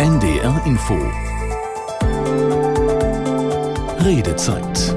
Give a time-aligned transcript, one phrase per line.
[0.00, 0.96] NDR Info.
[3.98, 4.94] Redezeit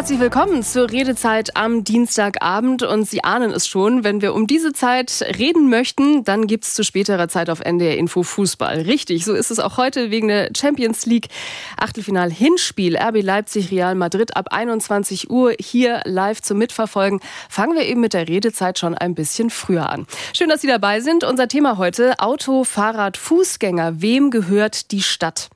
[0.00, 4.72] Herzlich willkommen zur Redezeit am Dienstagabend und Sie ahnen es schon, wenn wir um diese
[4.72, 8.80] Zeit reden möchten, dann gibt es zu späterer Zeit auf NDR Info Fußball.
[8.80, 11.28] Richtig, so ist es auch heute wegen der Champions League
[11.76, 17.20] Achtelfinal Hinspiel RB Leipzig Real Madrid ab 21 Uhr hier live zum Mitverfolgen.
[17.50, 20.06] Fangen wir eben mit der Redezeit schon ein bisschen früher an.
[20.32, 21.24] Schön, dass Sie dabei sind.
[21.24, 24.00] Unser Thema heute Auto, Fahrrad, Fußgänger.
[24.00, 25.50] Wem gehört die Stadt?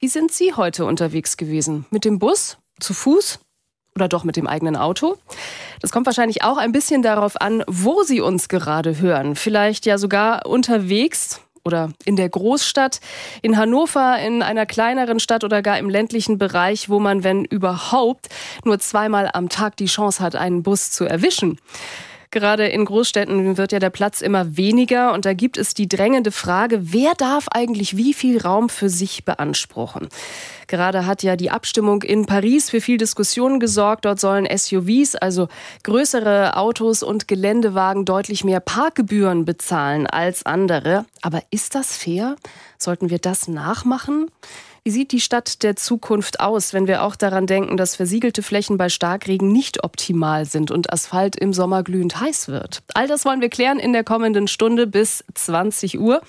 [0.00, 1.86] Wie sind Sie heute unterwegs gewesen?
[1.90, 2.58] Mit dem Bus?
[2.80, 3.38] Zu Fuß?
[3.98, 5.16] Oder doch mit dem eigenen Auto.
[5.80, 9.34] Das kommt wahrscheinlich auch ein bisschen darauf an, wo Sie uns gerade hören.
[9.34, 13.00] Vielleicht ja sogar unterwegs oder in der Großstadt,
[13.42, 18.28] in Hannover, in einer kleineren Stadt oder gar im ländlichen Bereich, wo man, wenn überhaupt,
[18.64, 21.58] nur zweimal am Tag die Chance hat, einen Bus zu erwischen.
[22.30, 26.30] Gerade in Großstädten wird ja der Platz immer weniger und da gibt es die drängende
[26.30, 30.08] Frage, wer darf eigentlich wie viel Raum für sich beanspruchen?
[30.66, 34.04] Gerade hat ja die Abstimmung in Paris für viel Diskussion gesorgt.
[34.04, 35.48] Dort sollen SUVs, also
[35.84, 41.06] größere Autos und Geländewagen, deutlich mehr Parkgebühren bezahlen als andere.
[41.22, 42.36] Aber ist das fair?
[42.76, 44.30] Sollten wir das nachmachen?
[44.88, 48.78] Wie sieht die Stadt der Zukunft aus, wenn wir auch daran denken, dass versiegelte Flächen
[48.78, 52.80] bei Starkregen nicht optimal sind und Asphalt im Sommer glühend heiß wird?
[52.94, 56.22] All das wollen wir klären in der kommenden Stunde bis 20 Uhr.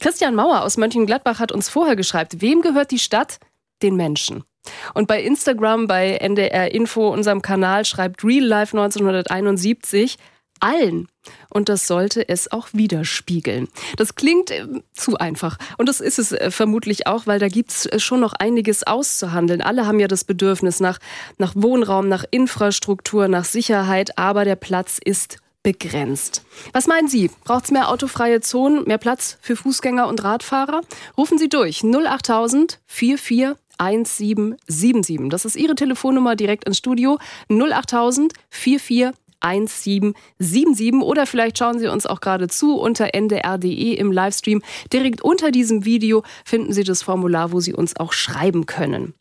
[0.00, 3.38] Christian Mauer aus Mönchengladbach hat uns vorher geschrieben, wem gehört die Stadt?
[3.80, 4.44] Den Menschen.
[4.92, 10.18] Und bei Instagram, bei NDR Info, unserem Kanal, schreibt Real Life 1971,
[10.64, 11.08] allen.
[11.50, 13.68] Und das sollte es auch widerspiegeln.
[13.96, 15.58] Das klingt äh, zu einfach.
[15.78, 18.84] Und das ist es äh, vermutlich auch, weil da gibt es äh, schon noch einiges
[18.84, 19.62] auszuhandeln.
[19.62, 20.98] Alle haben ja das Bedürfnis nach,
[21.38, 26.44] nach Wohnraum, nach Infrastruktur, nach Sicherheit, aber der Platz ist begrenzt.
[26.72, 27.30] Was meinen Sie?
[27.44, 30.82] Braucht es mehr autofreie Zonen, mehr Platz für Fußgänger und Radfahrer?
[31.16, 35.30] Rufen Sie durch 08000 44 1777.
[35.30, 37.18] Das ist Ihre Telefonnummer direkt ins Studio
[37.48, 39.10] 08000 44
[39.44, 44.62] 1777 oder vielleicht schauen Sie uns auch gerade zu unter ndr.de im Livestream.
[44.92, 49.14] Direkt unter diesem Video finden Sie das Formular, wo Sie uns auch schreiben können.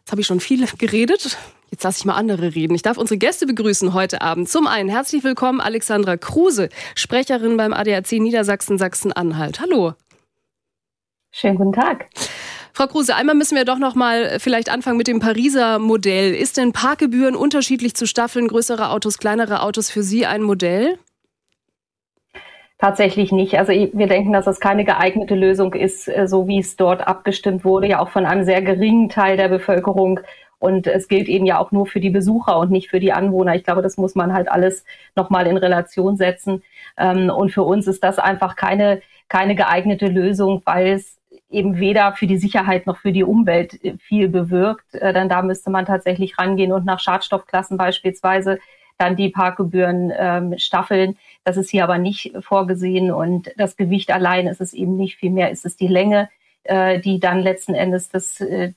[0.00, 1.38] Jetzt habe ich schon viel geredet.
[1.70, 2.74] Jetzt lasse ich mal andere reden.
[2.74, 4.48] Ich darf unsere Gäste begrüßen heute Abend.
[4.48, 9.60] Zum einen herzlich willkommen Alexandra Kruse, Sprecherin beim ADAC Niedersachsen Sachsen-Anhalt.
[9.60, 9.94] Hallo.
[11.32, 12.06] Schönen guten Tag.
[12.76, 16.34] Frau Kruse, einmal müssen wir doch noch mal vielleicht anfangen mit dem Pariser Modell.
[16.34, 20.98] Ist denn Parkgebühren unterschiedlich zu Staffeln, größere Autos, kleinere Autos für Sie ein Modell?
[22.78, 23.56] Tatsächlich nicht.
[23.56, 27.64] Also wir denken, dass das keine geeignete Lösung ist, äh, so wie es dort abgestimmt
[27.64, 30.18] wurde, ja auch von einem sehr geringen Teil der Bevölkerung.
[30.58, 33.54] Und es gilt eben ja auch nur für die Besucher und nicht für die Anwohner.
[33.54, 36.64] Ich glaube, das muss man halt alles nochmal in Relation setzen.
[36.98, 41.18] Ähm, und für uns ist das einfach keine, keine geeignete Lösung, weil es
[41.54, 44.94] eben weder für die Sicherheit noch für die Umwelt äh, viel bewirkt.
[44.94, 48.58] Äh, denn da müsste man tatsächlich rangehen und nach Schadstoffklassen beispielsweise
[48.98, 51.16] dann die Parkgebühren ähm, staffeln.
[51.42, 55.16] Das ist hier aber nicht vorgesehen und das Gewicht allein ist es eben nicht.
[55.16, 56.28] Vielmehr ist es die Länge,
[56.64, 58.72] äh, die dann letzten Endes das äh,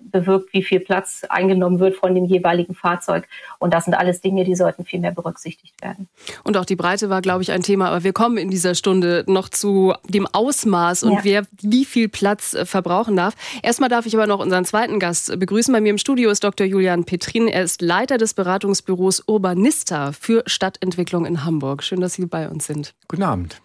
[0.00, 3.28] bewirkt, wie viel Platz eingenommen wird von dem jeweiligen Fahrzeug.
[3.58, 6.08] Und das sind alles Dinge, die sollten viel mehr berücksichtigt werden.
[6.44, 7.88] Und auch die Breite war, glaube ich, ein Thema.
[7.88, 11.20] Aber wir kommen in dieser Stunde noch zu dem Ausmaß und ja.
[11.24, 13.34] wer wie viel Platz äh, verbrauchen darf.
[13.62, 15.72] Erstmal darf ich aber noch unseren zweiten Gast begrüßen.
[15.72, 16.66] Bei mir im Studio ist Dr.
[16.66, 17.48] Julian Petrin.
[17.48, 21.82] Er ist Leiter des Beratungsbüros Urbanista für Stadtentwicklung in Hamburg.
[21.82, 22.94] Schön, dass Sie bei uns sind.
[23.08, 23.60] Guten Abend.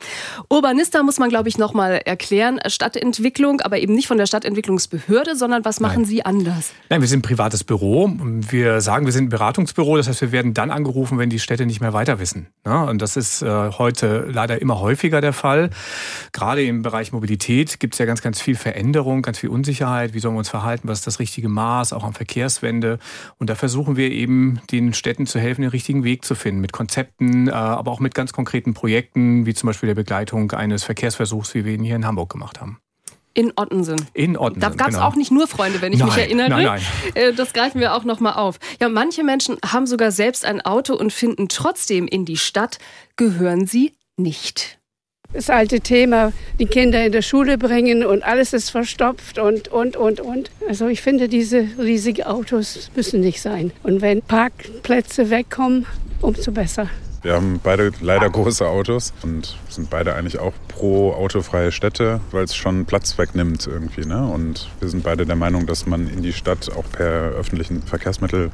[0.50, 2.60] Urbanista muss man, glaube ich, noch mal erklären.
[2.66, 6.06] Stadtentwicklung aber eben nicht von der Stadtentwicklungsbehörde, sondern was machen Nein.
[6.06, 6.72] Sie anders?
[6.90, 8.12] Nein, wir sind ein privates Büro.
[8.20, 9.98] Wir sagen, wir sind ein Beratungsbüro.
[9.98, 12.48] Das heißt, wir werden dann angerufen, wenn die Städte nicht mehr weiter wissen.
[12.64, 15.70] Und das ist äh, heute leider immer häufiger der Fall.
[16.32, 20.14] Gerade im Bereich Mobilität gibt es ja ganz, ganz viel Veränderung, ganz viel Unsicherheit.
[20.14, 20.88] Wie sollen wir uns verhalten?
[20.88, 21.94] Was ist das richtige Maß?
[21.94, 23.00] Auch an Verkehrswende.
[23.38, 26.62] Und da versuchen wir eben den Städten zu helfen, den richtigen Weg zu finden.
[26.62, 30.84] Mit Konzepten, äh, aber auch mit ganz konkreten Projekten, wie zum Beispiel der Begleitung eines
[30.84, 32.80] Verkehrsversuchs, wie wir ihn hier in Hamburg gemacht haben.
[33.40, 33.96] In Ottensen.
[34.14, 34.60] In Ottensen.
[34.60, 35.08] Da gab es genau.
[35.08, 36.50] auch nicht nur Freunde, wenn ich nein, mich erinnere.
[36.50, 36.82] Nein, nein.
[37.14, 38.60] Äh, das greifen wir auch nochmal auf.
[38.82, 42.80] Ja, manche Menschen haben sogar selbst ein Auto und finden trotzdem in die Stadt,
[43.16, 44.78] gehören sie nicht.
[45.32, 49.96] Das alte Thema, die Kinder in der Schule bringen und alles ist verstopft und, und,
[49.96, 50.52] und, und.
[50.68, 53.72] Also ich finde, diese riesigen Autos müssen nicht sein.
[53.84, 55.86] Und wenn Parkplätze wegkommen,
[56.20, 56.90] umso besser.
[57.22, 62.46] Wir haben beide leider große Autos und sind beide eigentlich auch pro autofreie Städte, weil
[62.46, 64.06] es schon Platz wegnimmt irgendwie.
[64.06, 64.26] Ne?
[64.26, 68.52] Und wir sind beide der Meinung, dass man in die Stadt auch per öffentlichen Verkehrsmittel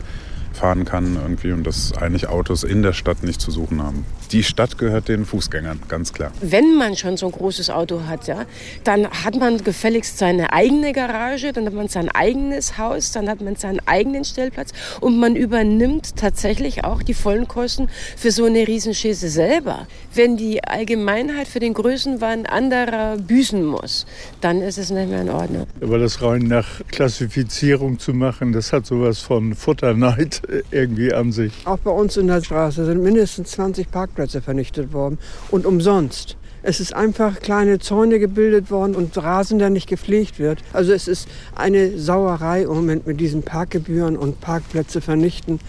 [0.56, 4.06] fahren kann irgendwie und dass eigentlich Autos in der Stadt nicht zu suchen haben.
[4.32, 6.32] Die Stadt gehört den Fußgängern, ganz klar.
[6.42, 8.46] Wenn man schon so ein großes Auto hat, ja,
[8.84, 13.42] dann hat man gefälligst seine eigene Garage, dann hat man sein eigenes Haus, dann hat
[13.42, 17.88] man seinen eigenen Stellplatz und man übernimmt tatsächlich auch die vollen Kosten
[18.18, 19.88] für so eine Riesenschisse selber.
[20.14, 24.06] Wenn die Allgemeinheit für den Größenwahn anderer büßen muss,
[24.42, 25.68] dann ist es nicht mehr in Ordnung.
[25.82, 31.54] Aber das rein nach Klassifizierung zu machen, das hat sowas von Futterneid irgendwie an sich.
[31.66, 35.18] Auch bei uns in der Straße sind mindestens 20 Parkplätze vernichtet worden
[35.52, 36.38] und umsonst.
[36.68, 40.64] Es ist einfach kleine Zäune gebildet worden und Rasen, der nicht gepflegt wird.
[40.74, 45.60] Also es ist eine Sauerei im Moment mit diesen Parkgebühren und Parkplätze vernichten.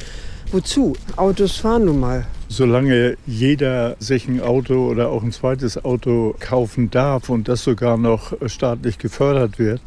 [0.52, 0.94] Wozu?
[1.16, 2.26] Autos fahren nun mal.
[2.48, 7.98] Solange jeder sich ein Auto oder auch ein zweites Auto kaufen darf und das sogar
[7.98, 9.82] noch staatlich gefördert wird,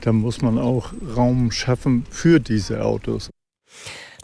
[0.00, 3.28] dann muss man auch Raum schaffen für diese Autos.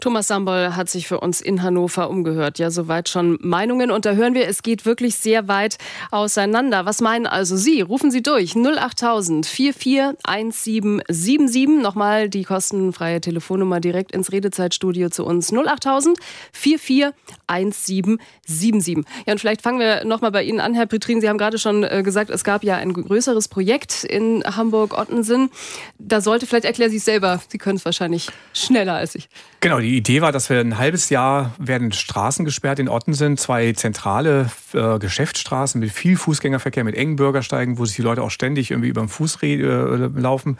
[0.03, 2.59] Thomas Sambol hat sich für uns in Hannover umgehört.
[2.59, 3.89] Ja, soweit schon Meinungen.
[3.89, 5.77] Und da hören wir, es geht wirklich sehr weit
[6.11, 6.85] auseinander.
[6.85, 7.79] Was meinen also Sie?
[7.79, 8.57] Rufen Sie durch.
[8.57, 11.81] 08000 441777.
[11.81, 15.53] Nochmal die kostenfreie Telefonnummer direkt ins Redezeitstudio zu uns.
[15.53, 16.19] 08000
[16.51, 19.05] 441777.
[19.25, 21.21] Ja, und vielleicht fangen wir nochmal bei Ihnen an, Herr Petrin.
[21.21, 25.49] Sie haben gerade schon äh, gesagt, es gab ja ein größeres Projekt in Hamburg-Ottensen.
[25.97, 27.41] Da sollte, vielleicht erklären Sie es selber.
[27.47, 29.29] Sie können es wahrscheinlich schneller als ich.
[29.61, 33.73] Genau, die Idee war, dass wir ein halbes Jahr werden Straßen gesperrt in Ottensen, zwei
[33.73, 38.71] zentrale äh, Geschäftsstraßen mit viel Fußgängerverkehr, mit engen Bürgersteigen, wo sich die Leute auch ständig
[38.71, 40.57] irgendwie über den Fuß äh, laufen.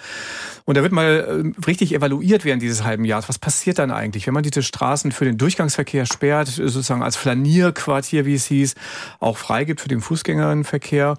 [0.66, 3.30] Und da wird mal äh, richtig evaluiert während dieses halben Jahres.
[3.30, 8.26] Was passiert dann eigentlich, wenn man diese Straßen für den Durchgangsverkehr sperrt, sozusagen als Flanierquartier,
[8.26, 8.76] wie es hieß,
[9.20, 11.18] auch freigibt für den Fußgängerverkehr?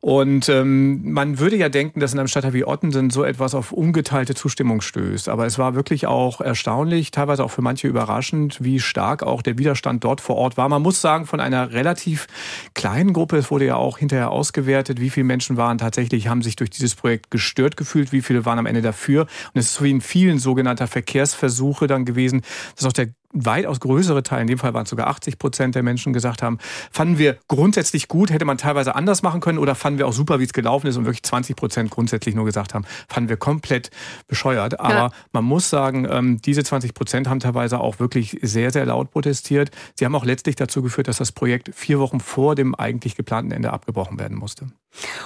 [0.00, 3.72] Und ähm, man würde ja denken, dass in einem Stadtteil wie Ottensen so etwas auf
[3.72, 5.28] ungeteilte Zustimmung stößt.
[5.28, 9.58] Aber es war wirklich auch erstaunlich, teilweise auch für manche überraschend, wie stark auch der
[9.58, 10.68] Widerstand dort vor Ort war.
[10.68, 12.26] Man muss sagen, von einer relativ
[12.74, 16.56] kleinen Gruppe, es wurde ja auch hinterher ausgewertet, wie viele Menschen waren tatsächlich, haben sich
[16.56, 19.22] durch dieses Projekt gestört gefühlt, wie viele waren am Ende dafür.
[19.54, 22.42] Und es ist wie in vielen sogenannter Verkehrsversuche dann gewesen,
[22.76, 25.82] dass auch der weitaus größere Teil, in dem Fall waren es sogar 80 Prozent der
[25.82, 26.58] Menschen gesagt haben,
[26.90, 30.40] fanden wir grundsätzlich gut, hätte man teilweise anders machen können oder fanden wir auch super,
[30.40, 33.90] wie es gelaufen ist und wirklich 20 Prozent grundsätzlich nur gesagt haben, fanden wir komplett
[34.26, 34.80] bescheuert.
[34.80, 35.10] Aber ja.
[35.32, 39.70] man muss sagen, ähm, diese 20 Prozent haben teilweise auch wirklich sehr, sehr laut protestiert.
[39.94, 43.52] Sie haben auch letztlich dazu geführt, dass das Projekt vier Wochen vor dem eigentlich geplanten
[43.52, 44.66] Ende abgebrochen werden musste.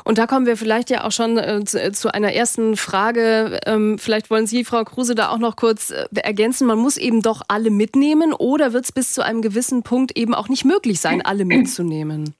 [0.05, 3.61] Und da kommen wir vielleicht ja auch schon äh, zu, zu, einer ersten Frage.
[3.67, 6.67] Ähm, vielleicht wollen Sie, Frau Kruse, da auch noch kurz äh, ergänzen.
[6.67, 10.35] Man muss eben doch alle mitnehmen oder wird es bis zu einem gewissen Punkt eben
[10.35, 12.35] auch nicht möglich sein, alle mitzunehmen?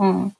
[0.00, 0.32] Hm.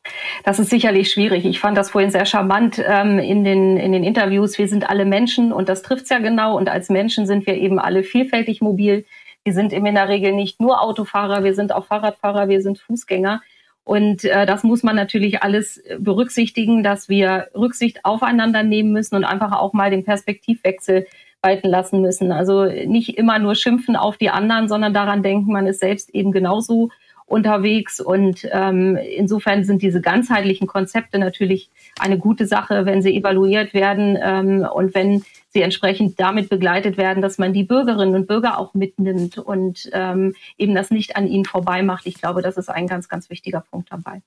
[0.44, 1.44] Das ist sicherlich schwierig.
[1.44, 4.56] Ich fand das vorhin sehr charmant ähm, in, den, in den Interviews.
[4.56, 6.56] Wir sind alle Menschen und das trifft es ja genau.
[6.56, 9.04] Und als Menschen sind wir eben alle vielfältig mobil.
[9.44, 12.78] Wir sind eben in der Regel nicht nur Autofahrer, wir sind auch Fahrradfahrer, wir sind
[12.78, 13.42] Fußgänger.
[13.84, 19.24] Und äh, das muss man natürlich alles berücksichtigen, dass wir Rücksicht aufeinander nehmen müssen und
[19.24, 21.06] einfach auch mal den Perspektivwechsel
[21.42, 22.32] walten lassen müssen.
[22.32, 26.32] Also nicht immer nur schimpfen auf die anderen, sondern daran denken, man ist selbst eben
[26.32, 26.90] genauso
[27.30, 28.00] unterwegs.
[28.00, 34.18] Und ähm, insofern sind diese ganzheitlichen Konzepte natürlich eine gute Sache, wenn sie evaluiert werden
[34.20, 38.74] ähm, und wenn sie entsprechend damit begleitet werden, dass man die Bürgerinnen und Bürger auch
[38.74, 42.06] mitnimmt und ähm, eben das nicht an ihnen vorbei macht.
[42.06, 44.22] Ich glaube, das ist ein ganz, ganz wichtiger Punkt dabei.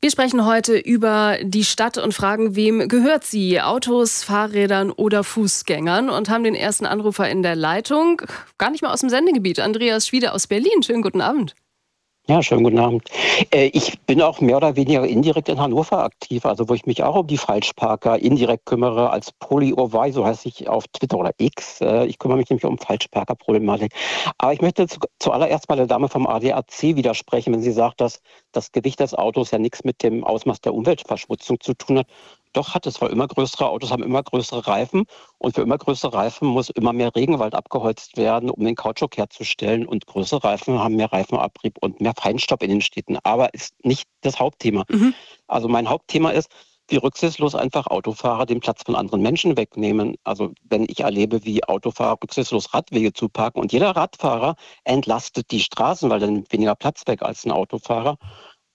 [0.00, 3.60] Wir sprechen heute über die Stadt und fragen, wem gehört sie?
[3.60, 6.10] Autos, Fahrrädern oder Fußgängern?
[6.10, 8.22] Und haben den ersten Anrufer in der Leitung.
[8.58, 9.60] Gar nicht mal aus dem Sendegebiet.
[9.60, 10.82] Andreas Schwiede aus Berlin.
[10.82, 11.54] Schönen guten Abend.
[12.28, 13.10] Ja, schönen guten Abend.
[13.52, 17.02] Äh, ich bin auch mehr oder weniger indirekt in Hannover aktiv, also wo ich mich
[17.02, 21.80] auch um die Falschparker indirekt kümmere, als Poly-Orwei, so heiße ich auf Twitter oder X.
[21.80, 23.92] Äh, ich kümmere mich nämlich um Falschparker-Problematik.
[24.38, 28.20] Aber ich möchte zu, zuallererst mal der Dame vom ADAC widersprechen, wenn sie sagt, dass
[28.52, 32.06] das Gewicht des Autos ja nichts mit dem Ausmaß der Umweltverschmutzung zu tun hat.
[32.52, 35.04] Doch hat es, weil immer größere Autos haben immer größere Reifen
[35.38, 39.86] und für immer größere Reifen muss immer mehr Regenwald abgeholzt werden, um den Kautschuk herzustellen
[39.86, 44.08] und größere Reifen haben mehr Reifenabrieb und mehr Feinstaub in den Städten, aber ist nicht
[44.20, 44.84] das Hauptthema.
[44.88, 45.14] Mhm.
[45.46, 46.48] Also mein Hauptthema ist,
[46.88, 50.16] wie rücksichtslos einfach Autofahrer den Platz von anderen Menschen wegnehmen.
[50.24, 56.10] Also wenn ich erlebe, wie Autofahrer rücksichtslos Radwege zuparken und jeder Radfahrer entlastet die Straßen,
[56.10, 58.18] weil dann weniger Platz weg als ein Autofahrer.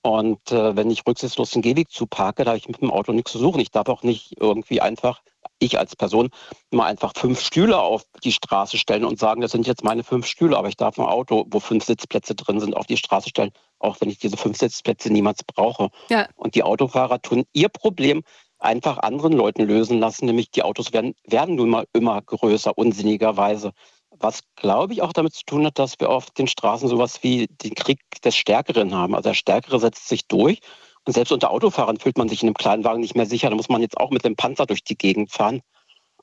[0.07, 3.33] Und äh, wenn ich rücksichtslos den Gehweg zuparke, da habe ich mit dem Auto nichts
[3.33, 3.59] zu suchen.
[3.59, 5.21] Ich darf auch nicht irgendwie einfach,
[5.59, 6.29] ich als Person,
[6.71, 10.25] mal einfach fünf Stühle auf die Straße stellen und sagen, das sind jetzt meine fünf
[10.25, 10.57] Stühle.
[10.57, 13.99] Aber ich darf ein Auto, wo fünf Sitzplätze drin sind, auf die Straße stellen, auch
[13.99, 15.89] wenn ich diese fünf Sitzplätze niemals brauche.
[16.07, 16.29] Ja.
[16.37, 18.23] Und die Autofahrer tun ihr Problem
[18.59, 23.73] einfach anderen Leuten lösen lassen, nämlich die Autos werden, werden nun mal immer größer, unsinnigerweise
[24.19, 27.47] was glaube ich auch damit zu tun hat, dass wir auf den Straßen sowas wie
[27.47, 29.15] den Krieg des Stärkeren haben.
[29.15, 30.59] Also der Stärkere setzt sich durch
[31.05, 33.49] und selbst unter Autofahrern fühlt man sich in einem kleinen Wagen nicht mehr sicher.
[33.49, 35.61] Da muss man jetzt auch mit dem Panzer durch die Gegend fahren,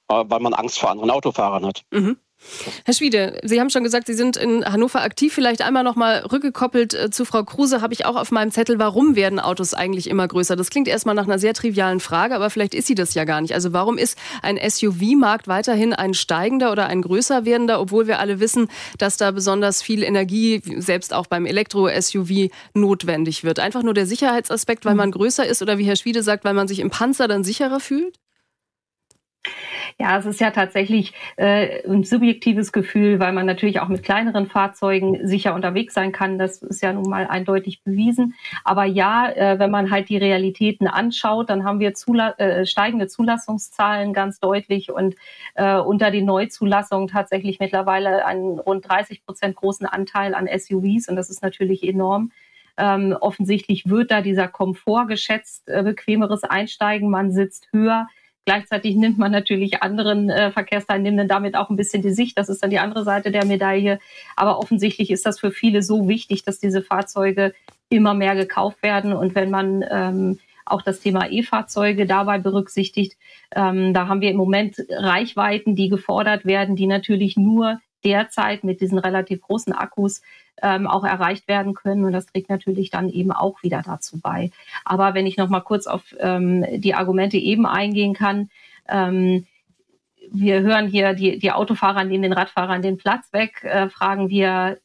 [0.08, 1.82] äh, weil man Angst vor anderen Autofahrern hat.
[1.90, 2.18] Mhm.
[2.84, 5.32] Herr Schwiede, Sie haben schon gesagt, Sie sind in Hannover aktiv.
[5.32, 8.78] Vielleicht einmal noch mal rückgekoppelt äh, zu Frau Kruse, habe ich auch auf meinem Zettel,
[8.78, 10.56] warum werden Autos eigentlich immer größer?
[10.56, 13.40] Das klingt erstmal nach einer sehr trivialen Frage, aber vielleicht ist sie das ja gar
[13.40, 13.54] nicht.
[13.54, 18.40] Also warum ist ein SUV-Markt weiterhin ein steigender oder ein größer werdender, obwohl wir alle
[18.40, 23.58] wissen, dass da besonders viel Energie, selbst auch beim Elektro-SUV, notwendig wird?
[23.58, 26.68] Einfach nur der Sicherheitsaspekt, weil man größer ist oder wie Herr Schwiede sagt, weil man
[26.68, 28.18] sich im Panzer dann sicherer fühlt?
[29.96, 34.48] Ja, es ist ja tatsächlich äh, ein subjektives Gefühl, weil man natürlich auch mit kleineren
[34.48, 36.36] Fahrzeugen sicher unterwegs sein kann.
[36.36, 38.34] Das ist ja nun mal eindeutig bewiesen.
[38.64, 43.06] Aber ja, äh, wenn man halt die Realitäten anschaut, dann haben wir Zula äh, steigende
[43.06, 45.14] Zulassungszahlen ganz deutlich und
[45.54, 51.14] äh, unter den Neuzulassungen tatsächlich mittlerweile einen rund 30 Prozent großen Anteil an SUVs und
[51.14, 52.32] das ist natürlich enorm.
[52.76, 58.08] Ähm, offensichtlich wird da dieser Komfort geschätzt, äh, bequemeres Einsteigen, man sitzt höher.
[58.46, 62.36] Gleichzeitig nimmt man natürlich anderen äh, Verkehrsteilnehmenden damit auch ein bisschen die Sicht.
[62.36, 63.98] Das ist dann die andere Seite der Medaille.
[64.36, 67.54] Aber offensichtlich ist das für viele so wichtig, dass diese Fahrzeuge
[67.88, 69.14] immer mehr gekauft werden.
[69.14, 73.16] Und wenn man ähm, auch das Thema E-Fahrzeuge dabei berücksichtigt,
[73.54, 78.80] ähm, da haben wir im Moment Reichweiten, die gefordert werden, die natürlich nur derzeit mit
[78.80, 80.23] diesen relativ großen Akkus
[80.62, 82.04] ähm, auch erreicht werden können.
[82.04, 84.50] Und das trägt natürlich dann eben auch wieder dazu bei.
[84.84, 88.50] Aber wenn ich noch mal kurz auf ähm, die Argumente eben eingehen kann,
[88.88, 89.46] ähm,
[90.30, 94.78] wir hören hier, die, die Autofahrer nehmen den Radfahrern den Platz weg, äh, fragen wir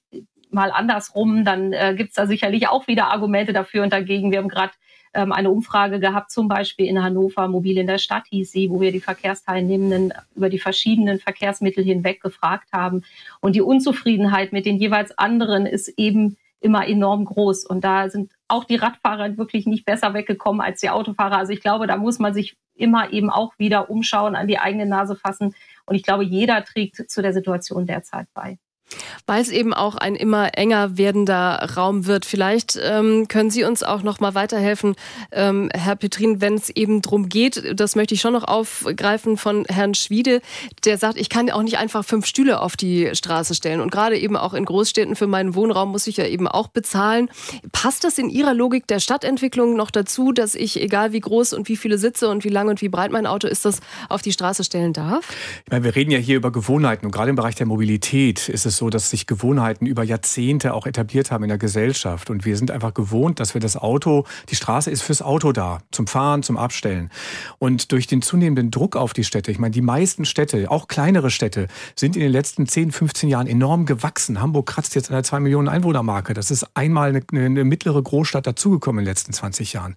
[0.51, 4.31] mal andersrum, dann äh, gibt es da sicherlich auch wieder Argumente dafür und dagegen.
[4.31, 4.73] Wir haben gerade
[5.13, 8.79] ähm, eine Umfrage gehabt, zum Beispiel in Hannover, Mobil in der Stadt hieß sie, wo
[8.81, 13.03] wir die Verkehrsteilnehmenden über die verschiedenen Verkehrsmittel hinweg gefragt haben.
[13.41, 17.65] Und die Unzufriedenheit mit den jeweils anderen ist eben immer enorm groß.
[17.65, 21.37] Und da sind auch die Radfahrer wirklich nicht besser weggekommen als die Autofahrer.
[21.37, 24.85] Also ich glaube, da muss man sich immer eben auch wieder umschauen, an die eigene
[24.85, 25.55] Nase fassen.
[25.85, 28.57] Und ich glaube, jeder trägt zu der Situation derzeit bei.
[29.25, 32.25] Weil es eben auch ein immer enger werdender Raum wird.
[32.25, 34.95] Vielleicht ähm, können Sie uns auch noch mal weiterhelfen,
[35.31, 37.79] ähm, Herr Petrin, wenn es eben drum geht.
[37.79, 40.41] Das möchte ich schon noch aufgreifen von Herrn Schwiede,
[40.85, 43.81] der sagt, ich kann auch nicht einfach fünf Stühle auf die Straße stellen.
[43.81, 47.29] Und gerade eben auch in Großstädten für meinen Wohnraum muss ich ja eben auch bezahlen.
[47.71, 51.69] Passt das in Ihrer Logik der Stadtentwicklung noch dazu, dass ich, egal wie groß und
[51.69, 53.79] wie viele Sitze und wie lang und wie breit mein Auto ist, das
[54.09, 55.29] auf die Straße stellen darf?
[55.65, 58.65] Ich meine, wir reden ja hier über Gewohnheiten und gerade im Bereich der Mobilität ist
[58.65, 62.29] es so, dass sich Gewohnheiten über Jahrzehnte auch etabliert haben in der Gesellschaft.
[62.29, 65.79] Und wir sind einfach gewohnt, dass wir das Auto, die Straße ist fürs Auto da,
[65.91, 67.11] zum Fahren, zum Abstellen.
[67.59, 71.29] Und durch den zunehmenden Druck auf die Städte, ich meine, die meisten Städte, auch kleinere
[71.29, 74.41] Städte, sind in den letzten 10, 15 Jahren enorm gewachsen.
[74.41, 76.33] Hamburg kratzt jetzt an der 2 Millionen Einwohnermarke.
[76.33, 79.95] Das ist einmal eine, eine mittlere Großstadt dazugekommen in den letzten 20 Jahren.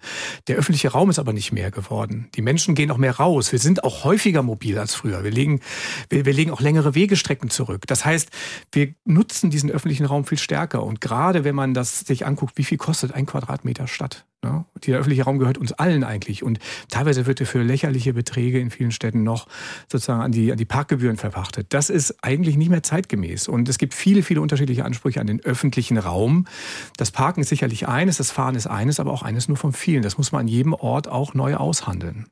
[0.49, 2.29] Der öffentliche Raum ist aber nicht mehr geworden.
[2.35, 3.53] Die Menschen gehen auch mehr raus.
[3.53, 5.23] Wir sind auch häufiger mobil als früher.
[5.23, 5.61] Wir legen,
[6.09, 7.87] wir, wir legen auch längere Wegestrecken zurück.
[7.87, 8.31] Das heißt,
[8.73, 10.83] wir nutzen diesen öffentlichen Raum viel stärker.
[10.83, 14.27] Und gerade wenn man das sich anguckt, wie viel kostet ein Quadratmeter Stadt?
[14.45, 16.43] Ja, der öffentliche Raum gehört uns allen eigentlich.
[16.43, 16.59] Und
[16.91, 19.47] teilweise wird er für lächerliche Beträge in vielen Städten noch
[19.91, 21.69] sozusagen an die, an die Parkgebühren verpachtet.
[21.71, 23.47] Das ist eigentlich nicht mehr zeitgemäß.
[23.47, 26.49] Und es gibt viele, viele unterschiedliche Ansprüche an den öffentlichen Raum.
[26.97, 30.03] Das Parken ist sicherlich eines, das Fahren ist eines, aber auch eines nur von vielen.
[30.03, 32.27] Das muss man an jedem Ort auch neu aushandeln.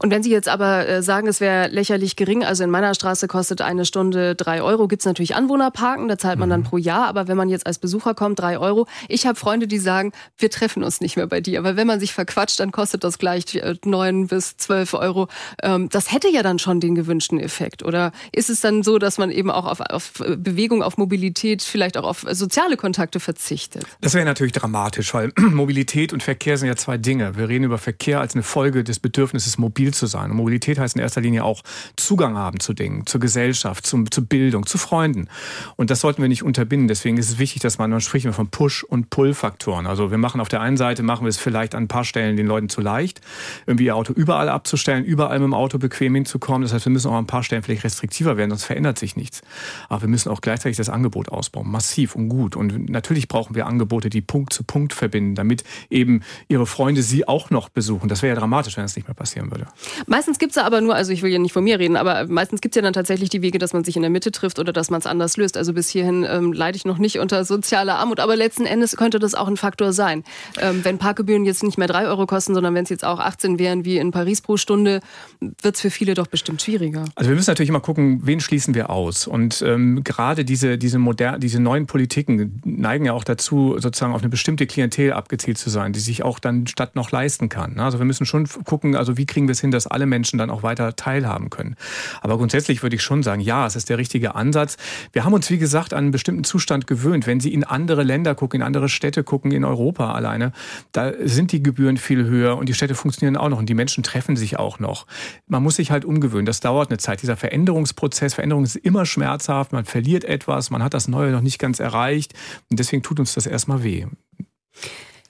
[0.00, 3.26] Und wenn Sie jetzt aber äh, sagen, es wäre lächerlich gering, also in meiner Straße
[3.26, 6.50] kostet eine Stunde drei Euro, gibt es natürlich Anwohnerparken, da zahlt man mhm.
[6.50, 7.06] dann pro Jahr.
[7.06, 8.86] Aber wenn man jetzt als Besucher kommt, drei Euro.
[9.08, 11.58] Ich habe Freunde, die sagen, wir treffen uns nicht mehr bei dir Energie.
[11.58, 15.28] Aber wenn man sich verquatscht, dann kostet das gleich äh, neun bis zwölf Euro.
[15.62, 17.82] Ähm, das hätte ja dann schon den gewünschten Effekt.
[17.82, 21.96] Oder ist es dann so, dass man eben auch auf, auf Bewegung, auf Mobilität, vielleicht
[21.96, 23.86] auch auf soziale Kontakte verzichtet?
[24.00, 27.36] Das wäre natürlich dramatisch, weil Mobilität und Verkehr sind ja zwei Dinge.
[27.36, 30.30] Wir reden über Verkehr als eine Folge des Bedürfnisses, mobil zu sein.
[30.30, 31.62] Und Mobilität heißt in erster Linie auch
[31.96, 35.28] Zugang haben zu Dingen, zur Gesellschaft, zum, zur Bildung, zu Freunden.
[35.76, 36.88] Und das sollten wir nicht unterbinden.
[36.88, 39.86] Deswegen ist es wichtig, dass man, man spricht von Push- und Pull-Faktoren.
[39.86, 42.36] Also wir machen auf der einen Seite, machen wir es vielleicht an ein paar Stellen
[42.36, 43.20] den Leuten zu leicht,
[43.66, 46.62] irgendwie ihr Auto überall abzustellen, überall mit dem Auto bequem hinzukommen.
[46.62, 49.16] Das heißt, wir müssen auch an ein paar Stellen vielleicht restriktiver werden, sonst verändert sich
[49.16, 49.42] nichts.
[49.88, 52.56] Aber wir müssen auch gleichzeitig das Angebot ausbauen, massiv und gut.
[52.56, 57.28] Und natürlich brauchen wir Angebote, die Punkt zu Punkt verbinden, damit eben ihre Freunde sie
[57.28, 58.08] auch noch besuchen.
[58.08, 59.66] Das wäre ja dramatisch, wenn es nicht mehr passieren würde.
[60.06, 62.60] Meistens gibt es aber nur, also ich will ja nicht von mir reden, aber meistens
[62.60, 64.72] gibt es ja dann tatsächlich die Wege, dass man sich in der Mitte trifft oder
[64.72, 65.56] dass man es anders löst.
[65.56, 69.18] Also bis hierhin ähm, leide ich noch nicht unter sozialer Armut, aber letzten Endes könnte
[69.18, 70.24] das auch ein Faktor sein.
[70.60, 73.18] Ähm, wenn Parkgebühren Fahrgebühren jetzt nicht mehr drei Euro kosten, sondern wenn es jetzt auch
[73.18, 75.00] 18 wären wie in Paris pro Stunde,
[75.40, 77.04] wird es für viele doch bestimmt schwieriger.
[77.14, 79.26] Also wir müssen natürlich immer gucken, wen schließen wir aus.
[79.26, 84.20] Und ähm, gerade diese, diese, moder diese neuen Politiken neigen ja auch dazu, sozusagen auf
[84.20, 87.78] eine bestimmte Klientel abgezielt zu sein, die sich auch dann statt noch leisten kann.
[87.80, 90.50] Also wir müssen schon gucken, also wie kriegen wir es hin, dass alle Menschen dann
[90.50, 91.76] auch weiter teilhaben können.
[92.20, 94.76] Aber grundsätzlich würde ich schon sagen, ja, es ist der richtige Ansatz.
[95.12, 97.26] Wir haben uns, wie gesagt, an einen bestimmten Zustand gewöhnt.
[97.26, 100.52] Wenn Sie in andere Länder gucken, in andere Städte gucken, in Europa alleine,
[100.92, 104.02] da sind die Gebühren viel höher und die Städte funktionieren auch noch und die Menschen
[104.02, 105.06] treffen sich auch noch.
[105.46, 106.46] Man muss sich halt umgewöhnen.
[106.46, 107.22] Das dauert eine Zeit.
[107.22, 109.72] Dieser Veränderungsprozess, Veränderung ist immer schmerzhaft.
[109.72, 112.34] Man verliert etwas, man hat das Neue noch nicht ganz erreicht
[112.70, 114.06] und deswegen tut uns das erstmal weh.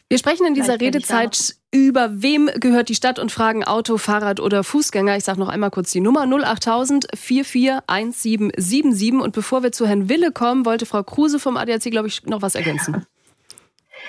[0.08, 4.62] Wir sprechen in dieser Redezeit über wem gehört die Stadt und fragen Auto, Fahrrad oder
[4.62, 5.16] Fußgänger.
[5.16, 9.14] Ich sage noch einmal kurz die Nummer 08000 441777.
[9.14, 12.42] Und bevor wir zu Herrn Wille kommen, wollte Frau Kruse vom ADAC, glaube ich, noch
[12.42, 13.06] was ergänzen.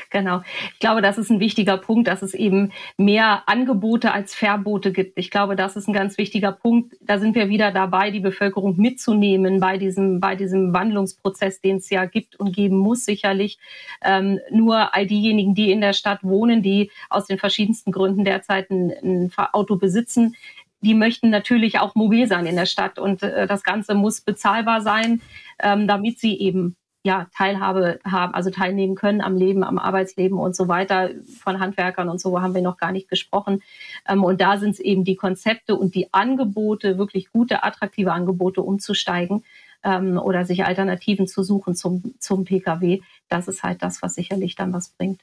[0.10, 0.42] Genau.
[0.74, 5.18] Ich glaube, das ist ein wichtiger Punkt, dass es eben mehr Angebote als Verbote gibt.
[5.18, 6.96] Ich glaube, das ist ein ganz wichtiger Punkt.
[7.02, 11.90] Da sind wir wieder dabei, die Bevölkerung mitzunehmen bei diesem, bei diesem Wandlungsprozess, den es
[11.90, 13.58] ja gibt und geben muss, sicherlich.
[14.04, 18.70] Ähm, nur all diejenigen, die in der Stadt wohnen, die aus den verschiedensten Gründen derzeit
[18.70, 20.36] ein, ein Auto besitzen,
[20.82, 24.82] die möchten natürlich auch mobil sein in der Stadt und äh, das Ganze muss bezahlbar
[24.82, 25.22] sein,
[25.60, 26.76] ähm, damit sie eben
[27.06, 31.12] ja, Teilhabe haben, also teilnehmen können am Leben, am Arbeitsleben und so weiter.
[31.40, 33.62] Von Handwerkern und so haben wir noch gar nicht gesprochen.
[34.10, 38.64] Ähm, und da sind es eben die Konzepte und die Angebote, wirklich gute, attraktive Angebote
[38.64, 39.44] umzusteigen
[39.84, 43.02] ähm, oder sich Alternativen zu suchen zum, zum Pkw.
[43.30, 45.22] Das ist halt das, was sicherlich dann was bringt.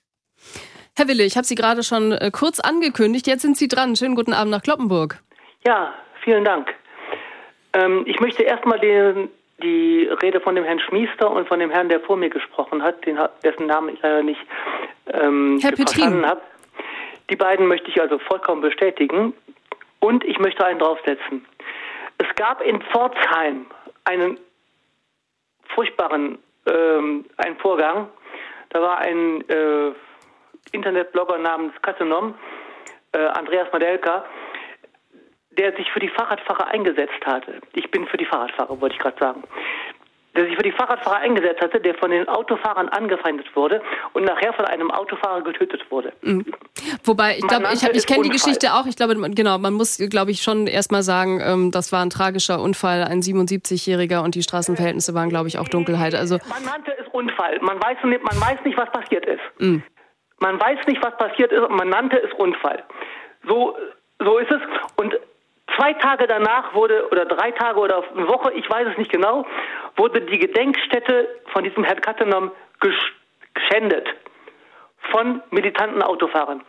[0.95, 3.27] Herr Wille, ich habe Sie gerade schon äh, kurz angekündigt.
[3.27, 3.97] Jetzt sind Sie dran.
[3.97, 5.21] Schönen guten Abend nach Kloppenburg.
[5.67, 6.69] Ja, vielen Dank.
[7.73, 9.31] Ähm, ich möchte erstmal den
[9.63, 13.05] die Rede von dem Herrn Schmiester und von dem Herrn, der vor mir gesprochen hat,
[13.07, 14.41] den, dessen Namen ich leider nicht
[15.13, 16.41] ähm, verstanden habe.
[17.31, 19.35] Die beiden möchte ich also vollkommen bestätigen.
[20.01, 21.47] Und ich möchte einen draufsetzen.
[22.19, 23.67] Es gab in Pforzheim
[24.05, 24.39] einen
[25.75, 28.09] furchtbaren ähm, einen Vorgang.
[28.71, 29.93] Da war ein äh,
[30.73, 32.35] Internetblogger namens Kassenom,
[33.13, 34.25] äh, Andreas Madelka,
[35.59, 37.61] der sich für die Fahrradfahrer eingesetzt hatte.
[37.75, 39.43] Ich bin für die Fahrradfahrer, wollte ich gerade sagen.
[40.35, 43.83] Der sich für die Fahrradfahrer eingesetzt hatte, der von den Autofahrern angefeindet wurde
[44.15, 46.15] und nachher von einem Autofahrer getötet wurde.
[46.23, 46.47] Mhm.
[47.05, 48.87] Wobei, ich glaube, ich, ich kenne die Geschichte auch.
[48.87, 52.63] Ich glaube, genau, man muss, glaube ich, schon erstmal sagen, ähm, das war ein tragischer
[52.63, 56.15] Unfall, ein 77-Jähriger und die Straßenverhältnisse waren, glaube ich, auch Dunkelheit.
[56.15, 57.59] Also man nannte es Unfall.
[57.61, 59.43] Man weiß nicht, man weiß nicht was passiert ist.
[59.59, 59.83] Mhm.
[60.39, 62.83] Man weiß nicht, was passiert ist und man nannte es Unfall.
[63.47, 63.77] So,
[64.19, 64.61] so ist es.
[64.97, 65.15] Und
[65.77, 69.47] Zwei Tage danach wurde, oder drei Tage oder eine Woche, ich weiß es nicht genau,
[69.97, 74.09] wurde die Gedenkstätte von diesem Herrn Kattenom geschändet
[75.11, 76.63] von militanten Autofahrern.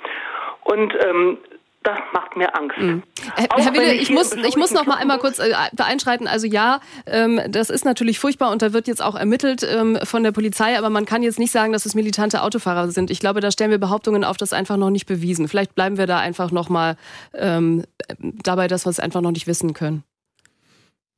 [0.64, 1.38] Und ähm,
[1.84, 2.78] das macht mir Angst.
[2.78, 3.04] Mhm.
[3.36, 6.28] Herr Wille, ich, ich muss, ich muss noch mal einmal kurz äh, einschreiten.
[6.28, 10.24] Also ja, ähm, das ist natürlich furchtbar und da wird jetzt auch ermittelt ähm, von
[10.24, 13.12] der Polizei, aber man kann jetzt nicht sagen, dass es militante Autofahrer sind.
[13.12, 15.48] Ich glaube, da stellen wir Behauptungen auf, das einfach noch nicht bewiesen.
[15.48, 16.96] Vielleicht bleiben wir da einfach noch mal
[17.34, 17.84] ähm,
[18.20, 20.04] dabei, dass wir es einfach noch nicht wissen können.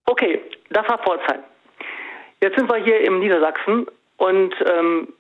[0.06, 1.42] Okay, das war Pforzheim.
[2.42, 5.14] Jetzt sind wir hier im Niedersachsen und ähm,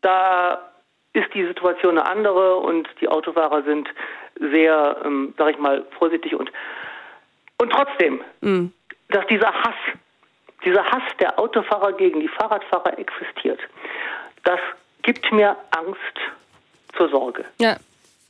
[0.00, 0.70] da
[1.14, 3.88] ist die Situation eine andere und die Autofahrer sind
[4.38, 6.50] sehr, ähm, sag ich mal, vorsichtig und
[7.58, 8.72] und trotzdem, mhm.
[9.10, 9.74] dass dieser Hass,
[10.64, 13.60] dieser Hass der Autofahrer gegen die Fahrradfahrer existiert,
[14.44, 14.58] das
[15.02, 15.98] gibt mir Angst
[16.96, 17.44] zur Sorge.
[17.58, 17.76] Ja.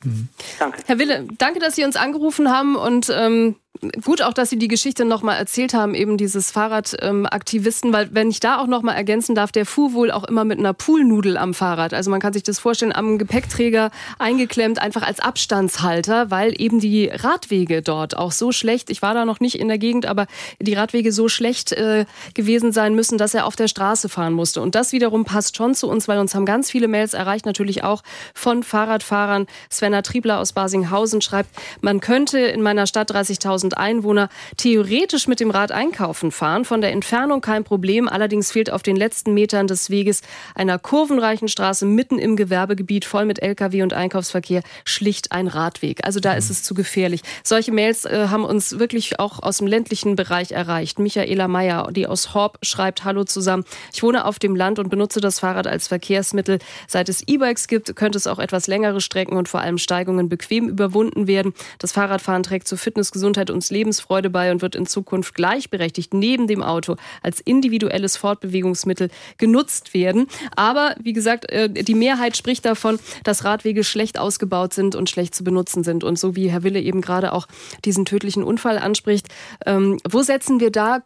[0.03, 0.29] Mhm.
[0.59, 0.83] Danke.
[0.85, 3.55] Herr Wille, danke, dass Sie uns angerufen haben und ähm,
[4.03, 8.29] gut auch, dass Sie die Geschichte nochmal erzählt haben, eben dieses Fahrradaktivisten, ähm, weil wenn
[8.29, 11.53] ich da auch nochmal ergänzen darf, der fuhr wohl auch immer mit einer Poolnudel am
[11.53, 11.93] Fahrrad.
[11.93, 17.07] Also man kann sich das vorstellen, am Gepäckträger eingeklemmt, einfach als Abstandshalter, weil eben die
[17.07, 20.27] Radwege dort auch so schlecht, ich war da noch nicht in der Gegend, aber
[20.59, 24.61] die Radwege so schlecht äh, gewesen sein müssen, dass er auf der Straße fahren musste.
[24.61, 27.83] Und das wiederum passt schon zu uns, weil uns haben ganz viele Mails erreicht, natürlich
[27.83, 29.47] auch von Fahrradfahrern.
[29.71, 31.49] Svenna Triebler aus Basinghausen schreibt,
[31.81, 36.65] man könnte in meiner Stadt 30.000 1000 Einwohner theoretisch mit dem Rad einkaufen fahren.
[36.65, 38.07] Von der Entfernung kein Problem.
[38.07, 40.21] Allerdings fehlt auf den letzten Metern des Weges
[40.53, 46.05] einer kurvenreichen Straße mitten im Gewerbegebiet voll mit Lkw und Einkaufsverkehr schlicht ein Radweg.
[46.05, 47.21] Also da ist es zu gefährlich.
[47.43, 50.99] Solche Mails äh, haben uns wirklich auch aus dem ländlichen Bereich erreicht.
[50.99, 53.65] Michaela Meyer, die aus Horb schreibt, hallo zusammen.
[53.93, 56.59] Ich wohne auf dem Land und benutze das Fahrrad als Verkehrsmittel.
[56.87, 60.69] Seit es E-Bikes gibt, könnte es auch etwas längere Strecken und vor allem Steigungen bequem
[60.69, 61.53] überwunden werden.
[61.79, 66.47] Das Fahrradfahren trägt zur Fitness, Gesundheit uns Lebensfreude bei und wird in Zukunft gleichberechtigt neben
[66.47, 70.27] dem Auto als individuelles Fortbewegungsmittel genutzt werden.
[70.55, 75.33] Aber wie gesagt, äh, die Mehrheit spricht davon, dass Radwege schlecht ausgebaut sind und schlecht
[75.33, 76.03] zu benutzen sind.
[76.03, 77.47] Und so wie Herr Wille eben gerade auch
[77.83, 79.29] diesen tödlichen Unfall anspricht,
[79.65, 80.99] ähm, wo setzen wir da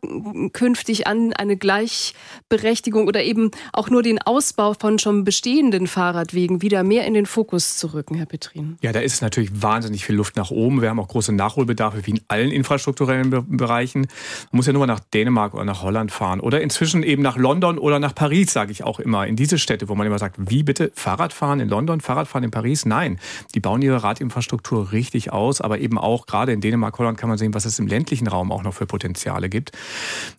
[0.53, 6.83] künftig an eine Gleichberechtigung oder eben auch nur den Ausbau von schon bestehenden Fahrradwegen wieder
[6.83, 8.77] mehr in den Fokus zu rücken, Herr Petrin?
[8.81, 10.81] Ja, da ist natürlich wahnsinnig viel Luft nach oben.
[10.81, 14.01] Wir haben auch große Nachholbedarfe wie in allen infrastrukturellen Bereichen.
[14.01, 17.37] Man muss ja nur mal nach Dänemark oder nach Holland fahren oder inzwischen eben nach
[17.37, 20.37] London oder nach Paris, sage ich auch immer, in diese Städte, wo man immer sagt,
[20.39, 22.85] wie bitte Fahrradfahren in London, Fahrradfahren in Paris?
[22.85, 23.19] Nein,
[23.55, 27.37] die bauen ihre Radinfrastruktur richtig aus, aber eben auch gerade in Dänemark, Holland kann man
[27.37, 29.71] sehen, was es im ländlichen Raum auch noch für Potenziale gibt.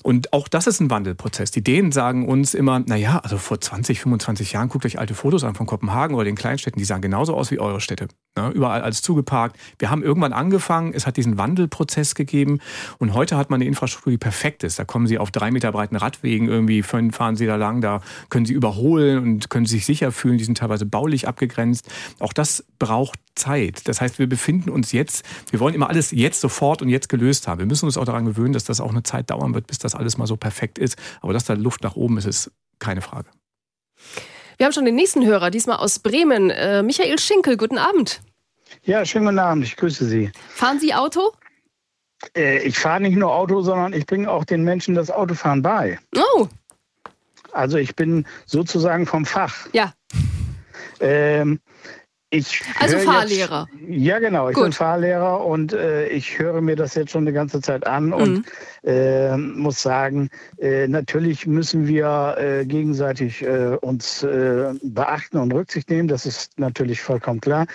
[0.03, 1.51] Und auch das ist ein Wandelprozess.
[1.51, 5.45] Die Dänen sagen uns immer, naja, also vor 20, 25 Jahren, guckt euch alte Fotos
[5.45, 8.09] an von Kopenhagen oder den Kleinstädten, die sahen genauso aus wie eure Städte.
[8.37, 9.57] Ja, überall alles zugeparkt.
[9.79, 12.61] Wir haben irgendwann angefangen, es hat diesen Wandelprozess gegeben
[12.99, 14.79] und heute hat man eine Infrastruktur, die perfekt ist.
[14.79, 18.47] Da kommen Sie auf drei Meter breiten Radwegen, irgendwie fahren Sie da lang, da können
[18.47, 20.39] Sie überholen und können sich sicher fühlen.
[20.39, 21.89] Die sind teilweise baulich abgegrenzt.
[22.19, 23.89] Auch das braucht Zeit.
[23.89, 27.49] Das heißt, wir befinden uns jetzt, wir wollen immer alles jetzt sofort und jetzt gelöst
[27.49, 27.59] haben.
[27.59, 29.95] Wir müssen uns auch daran gewöhnen, dass das auch eine Zeit dauern wird, bis das
[29.95, 30.97] alles mal so perfekt ist.
[31.21, 33.29] Aber dass da Luft nach oben ist, ist keine Frage.
[34.57, 36.51] Wir haben schon den nächsten Hörer, diesmal aus Bremen.
[36.51, 38.21] Äh, Michael Schinkel, guten Abend.
[38.85, 40.31] Ja, schönen guten Abend, ich grüße Sie.
[40.49, 41.33] Fahren Sie Auto?
[42.37, 45.99] Äh, ich fahre nicht nur Auto, sondern ich bringe auch den Menschen das Autofahren bei.
[46.17, 46.49] Oh.
[47.53, 49.69] Also ich bin sozusagen vom Fach.
[49.73, 49.93] Ja.
[51.01, 51.61] Ähm,
[52.33, 53.69] ich also Fahrlehrer.
[53.73, 54.49] Jetzt, ja, genau.
[54.49, 54.63] Ich Gut.
[54.63, 58.13] bin Fahrlehrer und äh, ich höre mir das jetzt schon eine ganze Zeit an mhm.
[58.13, 58.45] und
[58.85, 65.91] äh, muss sagen, äh, natürlich müssen wir äh, gegenseitig äh, uns äh, beachten und Rücksicht
[65.91, 66.07] nehmen.
[66.07, 67.67] Das ist natürlich vollkommen klar.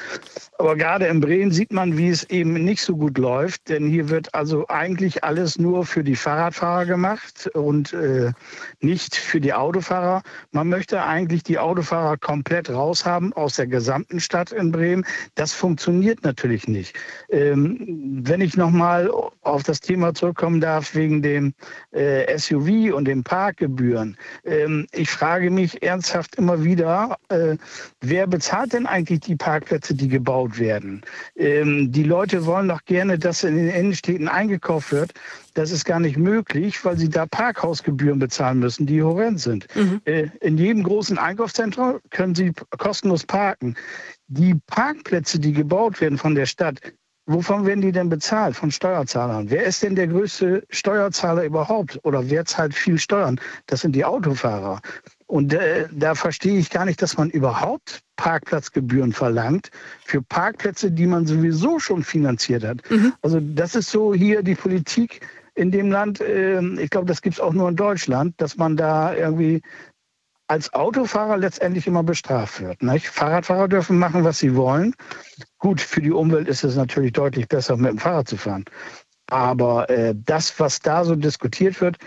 [0.58, 4.10] Aber gerade in Bremen sieht man, wie es eben nicht so gut läuft, denn hier
[4.10, 7.96] wird also eigentlich alles nur für die Fahrradfahrer gemacht und
[8.80, 10.24] nicht für die Autofahrer.
[10.52, 15.05] Man möchte eigentlich die Autofahrer komplett raushaben aus der gesamten Stadt in Bremen.
[15.36, 16.95] Das funktioniert natürlich nicht.
[17.29, 19.10] Ähm, wenn ich nochmal
[19.41, 21.53] auf das Thema zurückkommen darf, wegen dem
[21.91, 24.17] äh, SUV und den Parkgebühren.
[24.43, 27.58] Ähm, ich frage mich ernsthaft immer wieder, äh,
[28.01, 31.01] wer bezahlt denn eigentlich die Parkplätze, die gebaut werden?
[31.36, 35.13] Ähm, die Leute wollen doch gerne, dass in den Innenstädten eingekauft wird.
[35.53, 39.67] Das ist gar nicht möglich, weil sie da Parkhausgebühren bezahlen müssen, die horrend sind.
[39.73, 40.01] Mhm.
[40.03, 43.75] Äh, in jedem großen Einkaufszentrum können sie kostenlos parken.
[44.27, 46.79] Die Parkplätze, die gebaut werden von der Stadt,
[47.27, 48.55] Wovon werden die denn bezahlt?
[48.55, 49.49] Von Steuerzahlern.
[49.49, 51.99] Wer ist denn der größte Steuerzahler überhaupt?
[52.03, 53.39] Oder wer zahlt viel Steuern?
[53.65, 54.79] Das sind die Autofahrer.
[55.25, 59.71] Und äh, da verstehe ich gar nicht, dass man überhaupt Parkplatzgebühren verlangt
[60.03, 62.89] für Parkplätze, die man sowieso schon finanziert hat.
[62.91, 63.13] Mhm.
[63.23, 65.21] Also das ist so hier die Politik
[65.55, 66.21] in dem Land.
[66.21, 69.63] Äh, ich glaube, das gibt es auch nur in Deutschland, dass man da irgendwie
[70.47, 72.84] als Autofahrer letztendlich immer bestraft wird.
[72.84, 73.08] Nicht?
[73.08, 74.93] Fahrradfahrer dürfen machen, was sie wollen.
[75.58, 78.65] Gut, für die Umwelt ist es natürlich deutlich besser, mit dem Fahrrad zu fahren.
[79.27, 81.97] Aber äh, das, was da so diskutiert wird,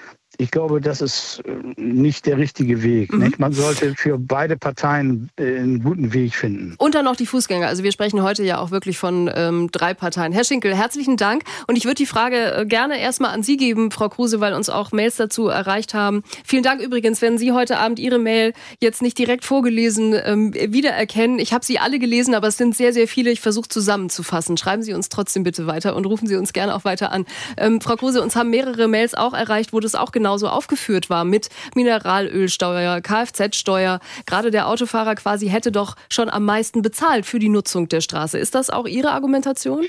[0.41, 3.13] ich glaube, das ist äh, nicht der richtige Weg.
[3.13, 3.35] Mhm.
[3.39, 6.77] Man sollte für beide Parteien äh, einen guten Weg finden.
[6.79, 7.67] Und dann noch die Fußgänger.
[7.67, 10.33] Also wir sprechen heute ja auch wirklich von ähm, drei Parteien.
[10.33, 11.43] Herr Schinkel, herzlichen Dank.
[11.67, 14.69] Und ich würde die Frage äh, gerne erstmal an Sie geben, Frau Kruse, weil uns
[14.69, 16.23] auch Mails dazu erreicht haben.
[16.45, 21.41] Vielen Dank übrigens, wenn Sie heute Abend Ihre Mail jetzt nicht direkt vorgelesen ähm, wiedererkennen.
[21.41, 23.33] Ich habe sie alle gelesen, aber es sind sehr, sehr viele.
[23.33, 24.57] Ich versuche zusammenzufassen.
[24.57, 27.27] Schreiben Sie uns trotzdem bitte weiter und rufen Sie uns gerne auch weiter an.
[27.57, 31.09] Ähm, Frau Kruse, uns haben mehrere Mails auch erreicht, wo das auch genau genauso aufgeführt
[31.09, 33.99] war mit Mineralölsteuer, Kfz-Steuer.
[34.27, 38.39] Gerade der Autofahrer quasi hätte doch schon am meisten bezahlt für die Nutzung der Straße.
[38.39, 39.87] Ist das auch Ihre Argumentation?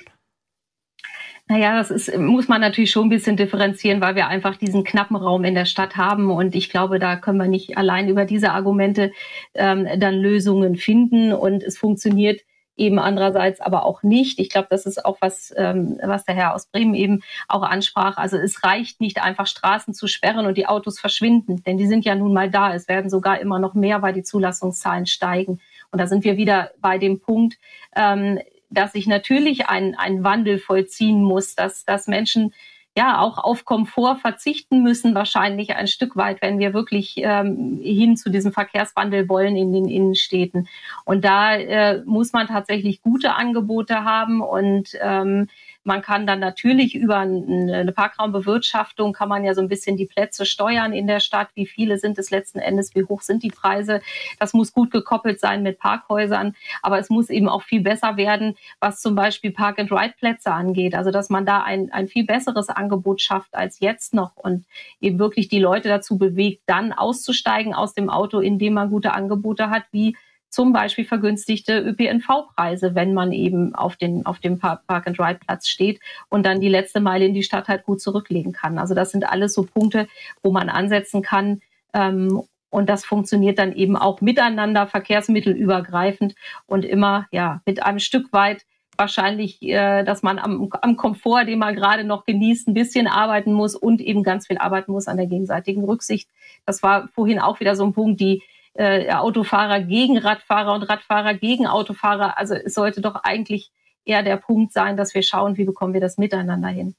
[1.50, 5.18] Naja, das ist, muss man natürlich schon ein bisschen differenzieren, weil wir einfach diesen knappen
[5.18, 6.32] Raum in der Stadt haben.
[6.32, 9.12] Und ich glaube, da können wir nicht allein über diese Argumente
[9.56, 11.34] ähm, dann Lösungen finden.
[11.34, 12.40] Und es funktioniert
[12.80, 14.40] eben andererseits aber auch nicht.
[14.40, 18.18] Ich glaube, das ist auch was, ähm, was der Herr aus Bremen eben auch ansprach.
[18.18, 22.06] Also es reicht nicht einfach Straßen zu sperren und die Autos verschwinden, denn die sind
[22.06, 22.74] ja nun mal da.
[22.74, 25.60] Es werden sogar immer noch mehr, weil die Zulassungszahlen steigen.
[25.92, 27.58] Und da sind wir wieder bei dem Punkt,
[27.96, 28.40] ähm,
[28.70, 32.54] dass sich natürlich ein, ein Wandel vollziehen muss, dass, dass Menschen
[33.00, 38.18] ja auch auf Komfort verzichten müssen, wahrscheinlich ein Stück weit, wenn wir wirklich ähm, hin
[38.18, 40.68] zu diesem Verkehrswandel wollen in den Innenstädten.
[41.06, 45.48] Und da äh, muss man tatsächlich gute Angebote haben und ähm,
[45.84, 50.46] Man kann dann natürlich über eine Parkraumbewirtschaftung kann man ja so ein bisschen die Plätze
[50.46, 51.50] steuern in der Stadt.
[51.56, 52.94] Wie viele sind es letzten Endes?
[52.96, 54.02] Wie hoch sind die Preise?
[54.40, 56.56] Das muss gut gekoppelt sein mit Parkhäusern.
[56.82, 60.96] Aber es muss eben auch viel besser werden, was zum Beispiel Park-and-Ride-Plätze angeht.
[60.96, 64.66] Also, dass man da ein, ein viel besseres Angebot schafft als jetzt noch und
[65.00, 69.70] eben wirklich die Leute dazu bewegt, dann auszusteigen aus dem Auto, indem man gute Angebote
[69.70, 70.16] hat, wie
[70.50, 76.60] zum Beispiel vergünstigte ÖPNV-Preise, wenn man eben auf, den, auf dem Park-and-Ride-Platz steht und dann
[76.60, 78.80] die letzte Meile in die Stadt halt gut zurücklegen kann.
[78.80, 80.08] Also das sind alles so Punkte,
[80.42, 81.62] wo man ansetzen kann.
[81.94, 86.36] Ähm, und das funktioniert dann eben auch miteinander, verkehrsmittelübergreifend
[86.68, 88.66] und immer ja mit einem Stück weit
[89.00, 93.54] wahrscheinlich, äh, dass man am, am Komfort, den man gerade noch genießt, ein bisschen arbeiten
[93.54, 96.30] muss und eben ganz viel arbeiten muss an der gegenseitigen Rücksicht.
[96.66, 98.44] Das war vorhin auch wieder so ein Punkt, die
[98.80, 102.38] äh, Autofahrer gegen Radfahrer und Radfahrer gegen Autofahrer.
[102.38, 103.72] Also es sollte doch eigentlich
[104.06, 106.96] eher der Punkt sein, dass wir schauen, wie bekommen wir das miteinander hin.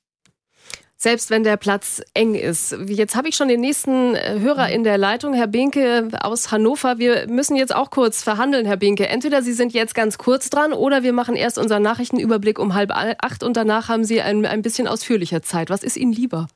[0.99, 2.77] Selbst wenn der Platz eng ist.
[2.87, 6.99] Jetzt habe ich schon den nächsten äh, Hörer in der Leitung, Herr Binke aus Hannover.
[6.99, 9.09] Wir müssen jetzt auch kurz verhandeln, Herr Binke.
[9.09, 12.91] Entweder Sie sind jetzt ganz kurz dran oder wir machen erst unseren Nachrichtenüberblick um halb
[12.93, 15.71] acht und danach haben Sie ein, ein bisschen ausführlicher Zeit.
[15.71, 16.49] Was ist Ihnen lieber?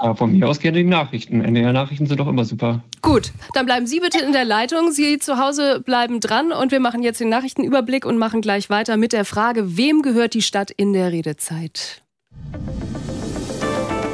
[0.00, 1.44] Aber von mir aus gerne die Nachrichten.
[1.44, 2.82] NDR-Nachrichten sind doch immer super.
[3.02, 4.92] Gut, dann bleiben Sie bitte in der Leitung.
[4.92, 8.96] Sie zu Hause bleiben dran und wir machen jetzt den Nachrichtenüberblick und machen gleich weiter
[8.96, 12.02] mit der Frage, wem gehört die Stadt in der Redezeit?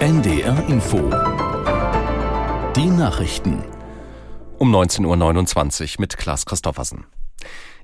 [0.01, 0.99] NDR Info.
[2.75, 3.63] Die Nachrichten.
[4.59, 7.07] Um 19.29 Uhr mit Klaas Christoffersen.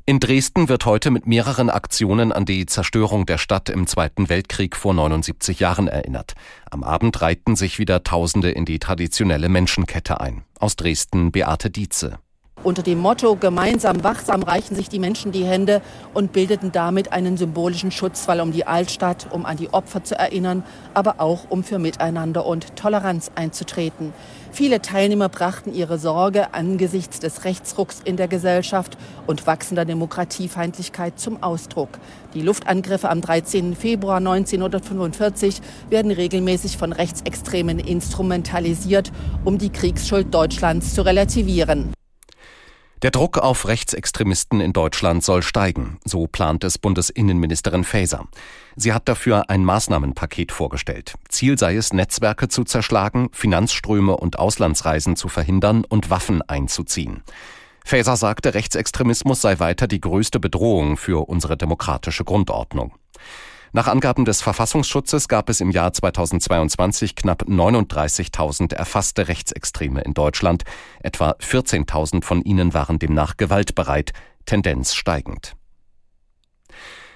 [0.04, 4.74] In Dresden wird heute mit mehreren Aktionen an die Zerstörung der Stadt im Zweiten Weltkrieg
[4.74, 6.34] vor 79 Jahren erinnert.
[6.68, 10.42] Am Abend reihten sich wieder Tausende in die traditionelle Menschenkette ein.
[10.58, 12.18] Aus Dresden Beate Dietze.
[12.64, 15.82] Unter dem Motto Gemeinsam wachsam reichen sich die Menschen die Hände
[16.14, 20.64] und bildeten damit einen symbolischen Schutzwall um die Altstadt, um an die Opfer zu erinnern,
[20.94, 24.12] aber auch um für Miteinander und Toleranz einzutreten.
[24.54, 31.42] Viele Teilnehmer brachten ihre Sorge angesichts des Rechtsrucks in der Gesellschaft und wachsender Demokratiefeindlichkeit zum
[31.42, 31.88] Ausdruck.
[32.34, 33.74] Die Luftangriffe am 13.
[33.74, 39.10] Februar 1945 werden regelmäßig von Rechtsextremen instrumentalisiert,
[39.46, 41.94] um die Kriegsschuld Deutschlands zu relativieren.
[43.02, 48.28] Der Druck auf Rechtsextremisten in Deutschland soll steigen, so plant es Bundesinnenministerin Faeser.
[48.76, 51.14] Sie hat dafür ein Maßnahmenpaket vorgestellt.
[51.28, 57.24] Ziel sei es, Netzwerke zu zerschlagen, Finanzströme und Auslandsreisen zu verhindern und Waffen einzuziehen.
[57.84, 62.94] Faeser sagte, Rechtsextremismus sei weiter die größte Bedrohung für unsere demokratische Grundordnung.
[63.74, 70.64] Nach Angaben des Verfassungsschutzes gab es im Jahr 2022 knapp 39.000 erfasste Rechtsextreme in Deutschland.
[71.02, 74.12] Etwa 14.000 von ihnen waren demnach gewaltbereit,
[74.44, 75.54] Tendenz steigend.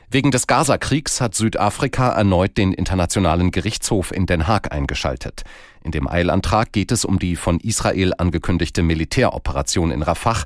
[0.09, 5.42] Wegen des Gaza-Kriegs hat Südafrika erneut den Internationalen Gerichtshof in Den Haag eingeschaltet.
[5.85, 10.45] In dem Eilantrag geht es um die von Israel angekündigte Militäroperation in Rafah,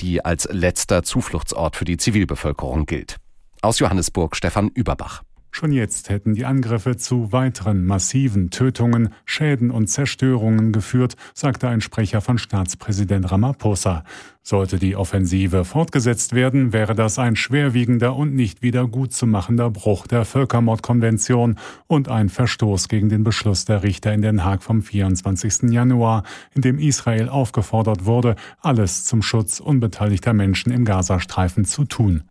[0.00, 3.16] die als letzter Zufluchtsort für die Zivilbevölkerung gilt.
[3.60, 5.22] Aus Johannesburg Stefan Überbach.
[5.54, 11.82] Schon jetzt hätten die Angriffe zu weiteren massiven Tötungen, Schäden und Zerstörungen geführt, sagte ein
[11.82, 14.02] Sprecher von Staatspräsident Ramaphosa.
[14.42, 20.24] Sollte die Offensive fortgesetzt werden, wäre das ein schwerwiegender und nicht wieder gutzumachender Bruch der
[20.24, 25.70] Völkermordkonvention und ein Verstoß gegen den Beschluss der Richter in Den Haag vom 24.
[25.70, 32.24] Januar, in dem Israel aufgefordert wurde, alles zum Schutz unbeteiligter Menschen im Gazastreifen zu tun.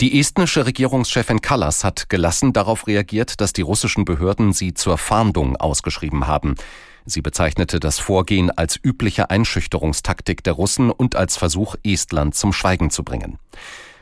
[0.00, 5.56] Die estnische Regierungschefin Kallas hat gelassen darauf reagiert, dass die russischen Behörden sie zur Fahndung
[5.56, 6.54] ausgeschrieben haben.
[7.04, 12.88] Sie bezeichnete das Vorgehen als übliche Einschüchterungstaktik der Russen und als Versuch, Estland zum Schweigen
[12.88, 13.38] zu bringen.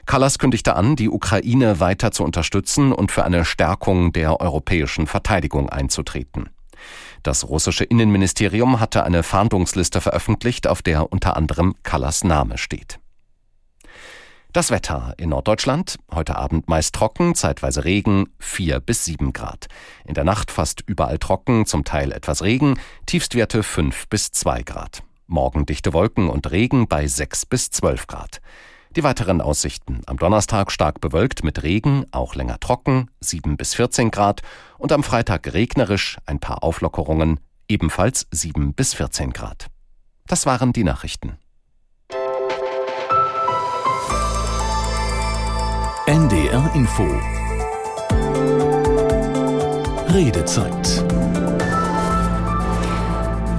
[0.06, 5.68] Kallas kündigte an, die Ukraine weiter zu unterstützen und für eine Stärkung der europäischen Verteidigung
[5.68, 6.48] einzutreten.
[7.24, 13.00] Das russische Innenministerium hatte eine Fahndungsliste veröffentlicht, auf der unter anderem Kallas Name steht.
[14.58, 16.00] Das Wetter in Norddeutschland.
[16.12, 19.68] Heute Abend meist trocken, zeitweise Regen, 4 bis 7 Grad.
[20.04, 25.04] In der Nacht fast überall trocken, zum Teil etwas Regen, Tiefstwerte 5 bis 2 Grad.
[25.28, 28.40] Morgen dichte Wolken und Regen bei 6 bis 12 Grad.
[28.96, 30.00] Die weiteren Aussichten.
[30.06, 34.42] Am Donnerstag stark bewölkt mit Regen, auch länger trocken, 7 bis 14 Grad.
[34.76, 39.68] Und am Freitag regnerisch, ein paar Auflockerungen, ebenfalls 7 bis 14 Grad.
[40.26, 41.38] Das waren die Nachrichten.
[46.08, 47.06] NDR Info.
[50.06, 51.07] Redezeit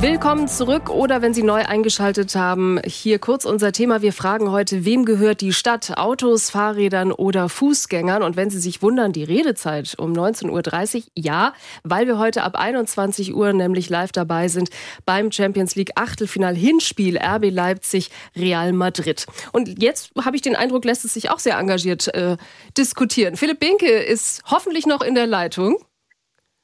[0.02, 4.02] Willkommen zurück oder wenn Sie neu eingeschaltet haben, hier kurz unser Thema.
[4.02, 5.98] Wir fragen heute, wem gehört die Stadt?
[5.98, 8.24] Autos, Fahrrädern oder Fußgängern?
[8.24, 12.56] Und wenn Sie sich wundern, die Redezeit um 19.30 Uhr, ja, weil wir heute ab
[12.56, 14.70] 21 Uhr nämlich live dabei sind
[15.06, 19.26] beim Champions League Achtelfinal Hinspiel RB Leipzig Real Madrid.
[19.52, 22.38] Und jetzt habe ich den Eindruck, lässt es sich auch sehr engagiert äh,
[22.78, 23.36] diskutieren.
[23.36, 25.76] Philipp Binke ist hoffentlich noch in der Leitung.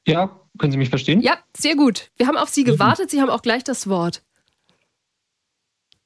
[0.06, 1.20] Ja, können Sie mich verstehen?
[1.20, 2.10] Ja, sehr gut.
[2.16, 3.10] Wir haben auf Sie gewartet.
[3.10, 4.22] Sie haben auch gleich das Wort.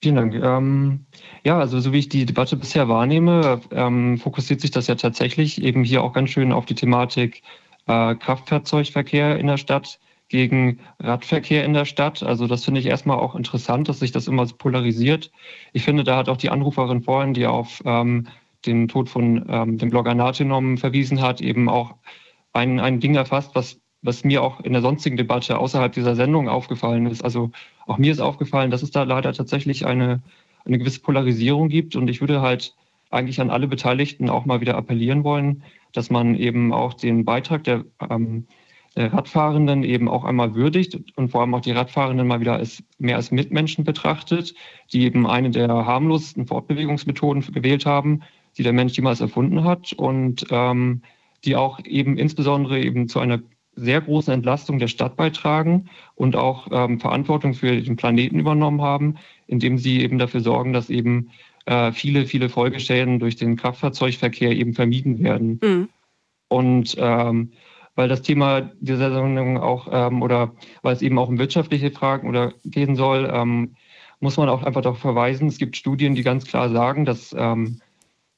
[0.02, 0.34] Vielen Dank.
[0.34, 1.06] Ähm,
[1.44, 5.62] ja, also so wie ich die Debatte bisher wahrnehme, ähm, fokussiert sich das ja tatsächlich
[5.62, 7.42] eben hier auch ganz schön auf die Thematik
[7.86, 12.22] äh, Kraftfahrzeugverkehr in der Stadt gegen Radverkehr in der Stadt.
[12.22, 15.30] Also das finde ich erstmal auch interessant, dass sich das immer so polarisiert.
[15.74, 18.28] Ich finde, da hat auch die Anruferin vorhin, die auf ähm,
[18.64, 21.96] den Tod von ähm, dem Blogger Natinom verwiesen hat, eben auch
[22.52, 26.48] ein, ein Ding erfasst, was was mir auch in der sonstigen Debatte außerhalb dieser Sendung
[26.48, 27.22] aufgefallen ist.
[27.22, 27.50] Also
[27.86, 30.22] auch mir ist aufgefallen, dass es da leider tatsächlich eine,
[30.64, 31.96] eine gewisse Polarisierung gibt.
[31.96, 32.74] Und ich würde halt
[33.10, 37.64] eigentlich an alle Beteiligten auch mal wieder appellieren wollen, dass man eben auch den Beitrag
[37.64, 38.46] der, ähm,
[38.96, 42.82] der Radfahrenden eben auch einmal würdigt und vor allem auch die Radfahrenden mal wieder als,
[42.98, 44.54] mehr als Mitmenschen betrachtet,
[44.92, 48.22] die eben eine der harmlosesten Fortbewegungsmethoden gewählt haben,
[48.56, 51.02] die der Mensch jemals erfunden hat und ähm,
[51.44, 53.40] die auch eben insbesondere eben zu einer
[53.80, 59.16] sehr große Entlastung der Stadt beitragen und auch ähm, Verantwortung für den Planeten übernommen haben,
[59.46, 61.30] indem sie eben dafür sorgen, dass eben
[61.66, 65.60] äh, viele, viele Folgeschäden durch den Kraftfahrzeugverkehr eben vermieden werden.
[65.62, 65.88] Mhm.
[66.48, 67.52] Und ähm,
[67.94, 72.28] weil das Thema dieser Sendung auch ähm, oder weil es eben auch um wirtschaftliche Fragen
[72.28, 73.74] oder gehen soll, ähm,
[74.20, 77.80] muss man auch einfach darauf verweisen, es gibt Studien, die ganz klar sagen, dass ähm,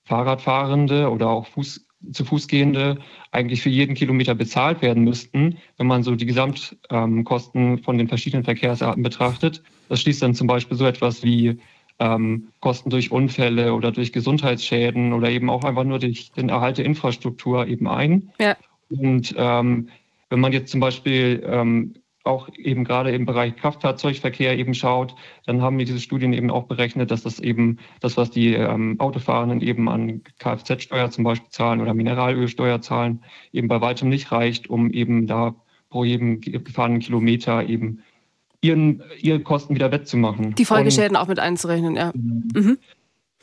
[0.04, 2.98] Fahrradfahrende oder auch Fuß, zu Fuß gehende
[3.30, 8.44] eigentlich für jeden Kilometer bezahlt werden müssten, wenn man so die Gesamtkosten von den verschiedenen
[8.44, 9.62] Verkehrsarten betrachtet.
[9.88, 11.58] Das schließt dann zum Beispiel so etwas wie
[11.98, 16.78] ähm, Kosten durch Unfälle oder durch Gesundheitsschäden oder eben auch einfach nur durch den Erhalt
[16.78, 18.30] der Infrastruktur eben ein.
[18.40, 18.56] Ja.
[18.88, 19.88] Und ähm,
[20.30, 25.14] wenn man jetzt zum Beispiel ähm, auch eben gerade im Bereich Kraftfahrzeugverkehr eben schaut,
[25.46, 29.00] dann haben wir diese Studien eben auch berechnet, dass das eben das, was die ähm,
[29.00, 34.70] Autofahrenden eben an Kfz-Steuer zum Beispiel zahlen oder Mineralölsteuer zahlen, eben bei weitem nicht reicht,
[34.70, 35.54] um eben da
[35.90, 38.02] pro jedem gefahrenen Kilometer eben
[38.60, 40.54] ihren, ihre Kosten wieder wettzumachen.
[40.54, 42.12] Die Folgeschäden Und, auch mit einzurechnen, ja.
[42.14, 42.78] Mhm.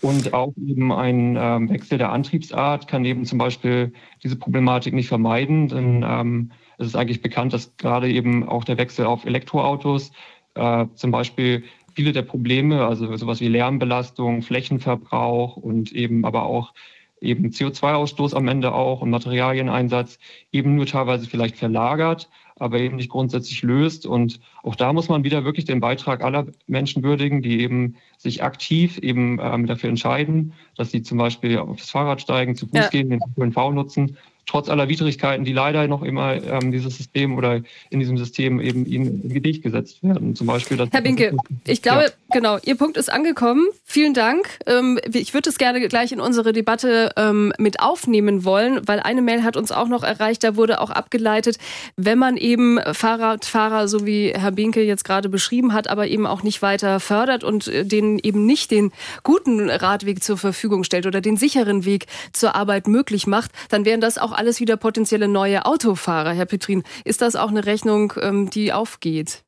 [0.02, 3.92] Und auch eben ein ähm, Wechsel der Antriebsart kann eben zum Beispiel
[4.24, 8.78] diese Problematik nicht vermeiden, denn ähm, es ist eigentlich bekannt, dass gerade eben auch der
[8.78, 10.12] Wechsel auf Elektroautos
[10.56, 11.64] äh, zum Beispiel
[11.94, 16.74] viele der Probleme, also sowas wie Lärmbelastung, Flächenverbrauch und eben aber auch
[17.22, 20.20] eben CO2-Ausstoß am Ende auch und Materialieneinsatz
[20.54, 24.06] eben nur teilweise vielleicht verlagert, aber eben nicht grundsätzlich löst.
[24.06, 28.42] Und auch da muss man wieder wirklich den Beitrag aller Menschen würdigen, die eben sich
[28.42, 32.88] aktiv eben ähm, dafür entscheiden, dass sie zum Beispiel aufs Fahrrad steigen, zu Fuß ja.
[32.88, 34.18] gehen, den ÖPNV nutzen
[34.50, 38.86] trotz aller Widrigkeiten, die leider noch immer ähm, dieses System oder in diesem System eben
[38.86, 40.36] ihnen in Gedicht gesetzt werden.
[40.36, 42.10] Zum Beispiel das Herr Binke, ich glaube, ja.
[42.32, 43.68] genau, Ihr Punkt ist angekommen.
[43.86, 44.60] Vielen Dank.
[44.66, 49.22] Ähm, ich würde es gerne gleich in unsere Debatte ähm, mit aufnehmen wollen, weil eine
[49.22, 51.58] Mail hat uns auch noch erreicht, da wurde auch abgeleitet,
[51.96, 56.42] wenn man eben Fahrradfahrer, so wie Herr Binke jetzt gerade beschrieben hat, aber eben auch
[56.42, 58.92] nicht weiter fördert und äh, denen eben nicht den
[59.24, 64.02] guten Radweg zur Verfügung stellt oder den sicheren Weg zur Arbeit möglich macht, dann wären
[64.02, 66.32] das auch alles wieder potenzielle neue Autofahrer.
[66.34, 69.44] Herr Petrin, ist das auch eine Rechnung, ähm, die aufgeht?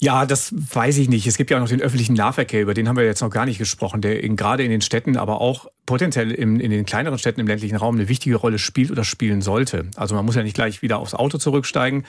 [0.00, 1.26] Ja, das weiß ich nicht.
[1.26, 3.46] Es gibt ja auch noch den öffentlichen Nahverkehr, über den haben wir jetzt noch gar
[3.46, 7.18] nicht gesprochen, der in, gerade in den Städten, aber auch potenziell in, in den kleineren
[7.18, 9.86] Städten im ländlichen Raum eine wichtige Rolle spielt oder spielen sollte.
[9.96, 12.04] Also man muss ja nicht gleich wieder aufs Auto zurücksteigen.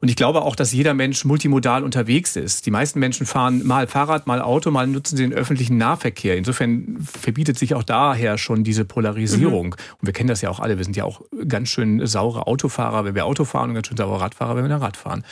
[0.00, 2.66] Und ich glaube auch, dass jeder Mensch multimodal unterwegs ist.
[2.66, 6.36] Die meisten Menschen fahren mal Fahrrad, mal Auto, mal nutzen sie den öffentlichen Nahverkehr.
[6.36, 9.66] Insofern verbietet sich auch daher schon diese Polarisierung.
[9.66, 9.98] Mhm.
[10.00, 10.76] Und wir kennen das ja auch alle.
[10.78, 13.96] Wir sind ja auch ganz schön saure Autofahrer, wenn wir Auto fahren und ganz schön
[13.96, 15.24] saure Radfahrer, wenn wir Rad fahren.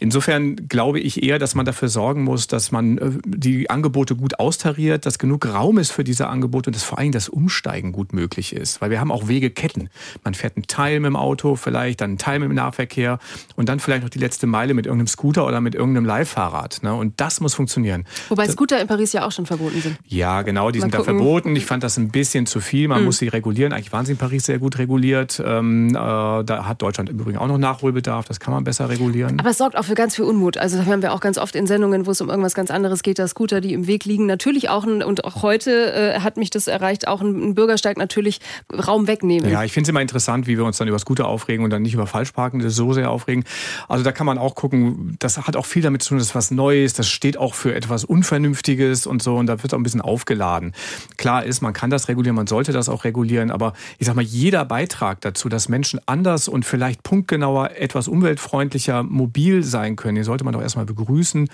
[0.00, 4.40] Insofern glaube ich eher, dass man dafür sorgen muss, dass man äh, die Angebote gut
[4.40, 8.12] austariert, dass genug Raum ist für diese Angebote und dass vor allem das Umsteigen gut
[8.12, 8.80] möglich ist.
[8.80, 9.90] Weil wir haben auch Wegeketten.
[10.24, 13.18] Man fährt einen Teil mit dem Auto, vielleicht dann einen Teil mit dem Nahverkehr
[13.56, 16.82] und dann vielleicht noch die letzte Meile mit irgendeinem Scooter oder mit irgendeinem Leihfahrrad.
[16.82, 16.94] Ne?
[16.94, 18.04] Und das muss funktionieren.
[18.28, 19.96] Wobei Scooter in Paris ja auch schon verboten sind.
[20.06, 21.18] Ja, genau, die Mal sind gucken.
[21.18, 21.56] da verboten.
[21.56, 22.88] Ich fand das ein bisschen zu viel.
[22.88, 23.06] Man mhm.
[23.06, 23.72] muss sie regulieren.
[23.72, 25.42] Eigentlich waren sie in Paris sehr gut reguliert.
[25.44, 28.26] Ähm, äh, da hat Deutschland im Übrigen auch noch Nachholbedarf.
[28.26, 29.38] Das kann man besser regulieren.
[29.38, 30.56] Aber es sorgt auch für ganz viel Unmut.
[30.56, 33.02] Also da hören wir auch ganz oft in Sendungen, wo es um irgendwas ganz anderes
[33.02, 36.50] geht, dass Scooter, die im Weg liegen, natürlich auch und auch heute äh, hat mich
[36.50, 38.40] das erreicht, auch ein, Bürgersteig natürlich
[38.72, 39.50] Raum wegnehmen.
[39.50, 41.70] Ja, ich finde es immer interessant, wie wir uns dann über das Gute aufregen und
[41.70, 43.44] dann nicht über Falschparkende so sehr aufregen.
[43.88, 46.34] Also da kann man auch gucken, das hat auch viel damit zu tun, das ist
[46.34, 49.82] was Neues, das steht auch für etwas Unvernünftiges und so und da wird auch ein
[49.82, 50.72] bisschen aufgeladen.
[51.16, 54.22] Klar ist, man kann das regulieren, man sollte das auch regulieren, aber ich sag mal,
[54.22, 60.24] jeder Beitrag dazu, dass Menschen anders und vielleicht punktgenauer etwas umweltfreundlicher mobil sein können, den
[60.24, 61.48] sollte man doch erstmal begrüßen.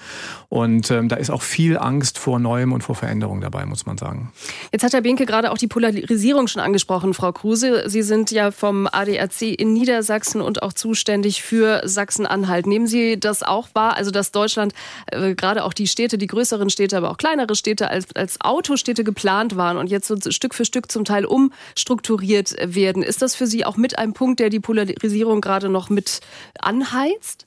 [0.49, 3.99] Und ähm, da ist auch viel Angst vor Neuem und vor Veränderung dabei, muss man
[3.99, 4.33] sagen.
[4.73, 7.85] Jetzt hat Herr Binke gerade auch die Polarisierung schon angesprochen, Frau Kruse.
[7.89, 12.67] Sie sind ja vom ADAC in Niedersachsen und auch zuständig für Sachsen-Anhalt.
[12.67, 14.73] Nehmen Sie das auch wahr, also dass Deutschland,
[15.07, 19.05] äh, gerade auch die Städte, die größeren Städte, aber auch kleinere Städte als, als Autostädte
[19.05, 23.03] geplant waren und jetzt so Stück für Stück zum Teil umstrukturiert werden.
[23.03, 26.21] Ist das für Sie auch mit einem Punkt, der die Polarisierung gerade noch mit
[26.61, 27.47] anheizt?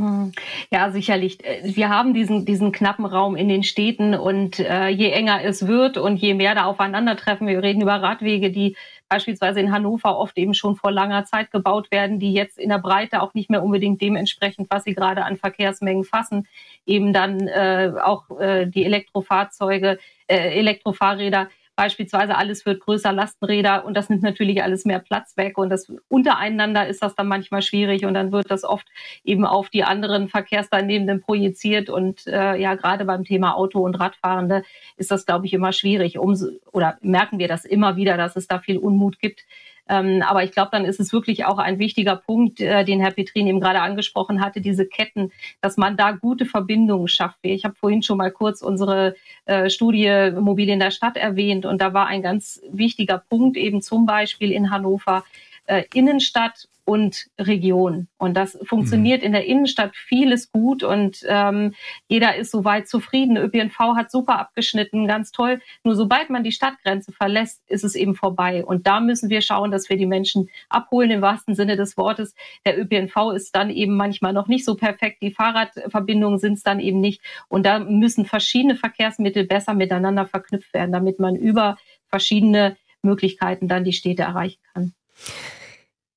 [0.00, 0.32] Hm.
[0.72, 1.38] Ja, sicherlich.
[1.62, 5.98] Wir haben diesen, diesen knappen Raum in den Städten und äh, je enger es wird
[5.98, 8.76] und je mehr da aufeinandertreffen, wir reden über Radwege, die
[9.08, 12.78] beispielsweise in Hannover oft eben schon vor langer Zeit gebaut werden, die jetzt in der
[12.78, 16.48] Breite auch nicht mehr unbedingt dementsprechend, was sie gerade an Verkehrsmengen fassen,
[16.86, 23.94] eben dann äh, auch äh, die Elektrofahrzeuge, äh, Elektrofahrräder beispielsweise alles wird größer Lastenräder und
[23.96, 28.04] das nimmt natürlich alles mehr Platz weg und das untereinander ist das dann manchmal schwierig
[28.04, 28.86] und dann wird das oft
[29.24, 34.62] eben auf die anderen Verkehrsteilnehmenden projiziert und äh, ja gerade beim Thema Auto und Radfahrende
[34.96, 36.18] ist das glaube ich immer schwierig.
[36.18, 39.44] Umso, oder merken wir das immer wieder, dass es da viel Unmut gibt
[39.88, 43.10] ähm, aber ich glaube, dann ist es wirklich auch ein wichtiger Punkt, äh, den Herr
[43.10, 45.30] Petrin eben gerade angesprochen hatte, diese Ketten,
[45.60, 47.38] dass man da gute Verbindungen schafft.
[47.42, 49.14] Ich habe vorhin schon mal kurz unsere
[49.44, 53.82] äh, Studie Mobil in der Stadt erwähnt und da war ein ganz wichtiger Punkt eben
[53.82, 55.24] zum Beispiel in Hannover,
[55.66, 58.08] äh, Innenstadt und Region.
[58.18, 59.26] Und das funktioniert mhm.
[59.26, 61.74] in der Innenstadt vieles gut und ähm,
[62.08, 63.36] jeder ist soweit zufrieden.
[63.36, 65.60] ÖPNV hat super abgeschnitten, ganz toll.
[65.82, 68.64] Nur sobald man die Stadtgrenze verlässt, ist es eben vorbei.
[68.64, 72.34] Und da müssen wir schauen, dass wir die Menschen abholen im wahrsten Sinne des Wortes.
[72.66, 75.22] Der ÖPNV ist dann eben manchmal noch nicht so perfekt.
[75.22, 77.22] Die Fahrradverbindungen sind es dann eben nicht.
[77.48, 81.78] Und da müssen verschiedene Verkehrsmittel besser miteinander verknüpft werden, damit man über
[82.08, 84.94] verschiedene Möglichkeiten dann die Städte erreichen kann.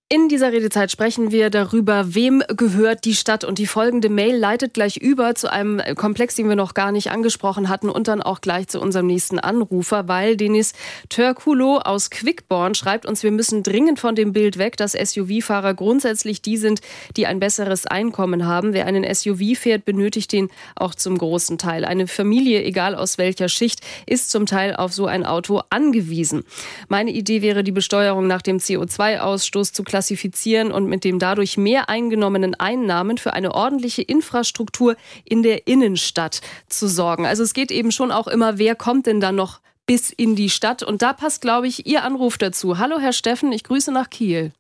[0.10, 3.44] In dieser Redezeit sprechen wir darüber, wem gehört die Stadt.
[3.44, 7.12] Und die folgende Mail leitet gleich über zu einem Komplex, den wir noch gar nicht
[7.12, 10.72] angesprochen hatten und dann auch gleich zu unserem nächsten Anrufer, weil Denis
[11.10, 16.42] Törkulo aus Quickborn schreibt uns, wir müssen dringend von dem Bild weg, dass SUV-Fahrer grundsätzlich
[16.42, 16.80] die sind,
[17.18, 18.72] die ein besseres Einkommen haben.
[18.72, 20.48] Wer einen SUV fährt, benötigt den
[20.78, 21.84] auch zum großen Teil.
[21.84, 26.46] Eine Familie, egal aus welcher Schicht, ist zum Teil auf so ein Auto angewiesen.
[26.88, 31.90] Meine Idee wäre, die Besteuerung nach dem CO2-Ausstoß zu klassifizieren und mit dem dadurch mehr
[31.90, 34.96] eingenommenen Einnahmen für eine ordentliche Infrastruktur
[35.26, 37.26] in der Innenstadt zu sorgen.
[37.26, 40.52] Also es geht eben schon auch immer, wer kommt denn dann noch bis in die
[40.52, 40.84] Stadt?
[40.84, 42.78] Und da passt, glaube ich, Ihr Anruf dazu.
[42.78, 44.52] Hallo, Herr Steffen, ich grüße nach Kiel.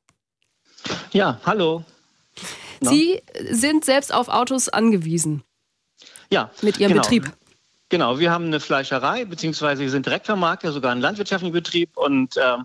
[1.11, 1.83] Ja, hallo.
[2.81, 3.21] Sie
[3.51, 5.43] sind selbst auf Autos angewiesen.
[6.31, 6.49] Ja.
[6.63, 7.03] Mit Ihrem genau.
[7.03, 7.31] Betrieb.
[7.89, 12.57] Genau, wir haben eine Fleischerei, beziehungsweise wir sind Direktvermarkter, sogar ein landwirtschaftlicher Betrieb und äh,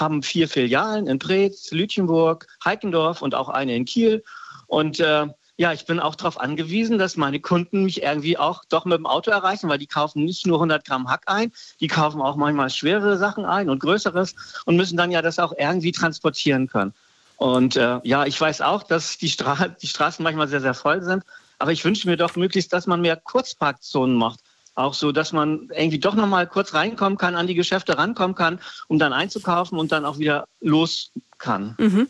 [0.00, 4.24] haben vier Filialen in Preetz, Lütjenburg, Heikendorf und auch eine in Kiel.
[4.66, 5.26] Und äh,
[5.56, 9.04] ja, ich bin auch darauf angewiesen, dass meine Kunden mich irgendwie auch doch mit dem
[9.04, 12.70] Auto erreichen, weil die kaufen nicht nur 100 Gramm Hack ein, die kaufen auch manchmal
[12.70, 14.34] schwerere Sachen ein und größeres
[14.64, 16.94] und müssen dann ja das auch irgendwie transportieren können.
[17.36, 21.02] Und äh, ja, ich weiß auch, dass die, Stra die Straßen manchmal sehr, sehr voll
[21.02, 21.24] sind,
[21.58, 24.40] aber ich wünsche mir doch möglichst, dass man mehr Kurzparkzonen macht
[24.80, 28.34] auch so, dass man irgendwie doch noch mal kurz reinkommen kann, an die Geschäfte rankommen
[28.34, 31.74] kann, um dann einzukaufen und dann auch wieder los kann.
[31.78, 32.08] Mhm.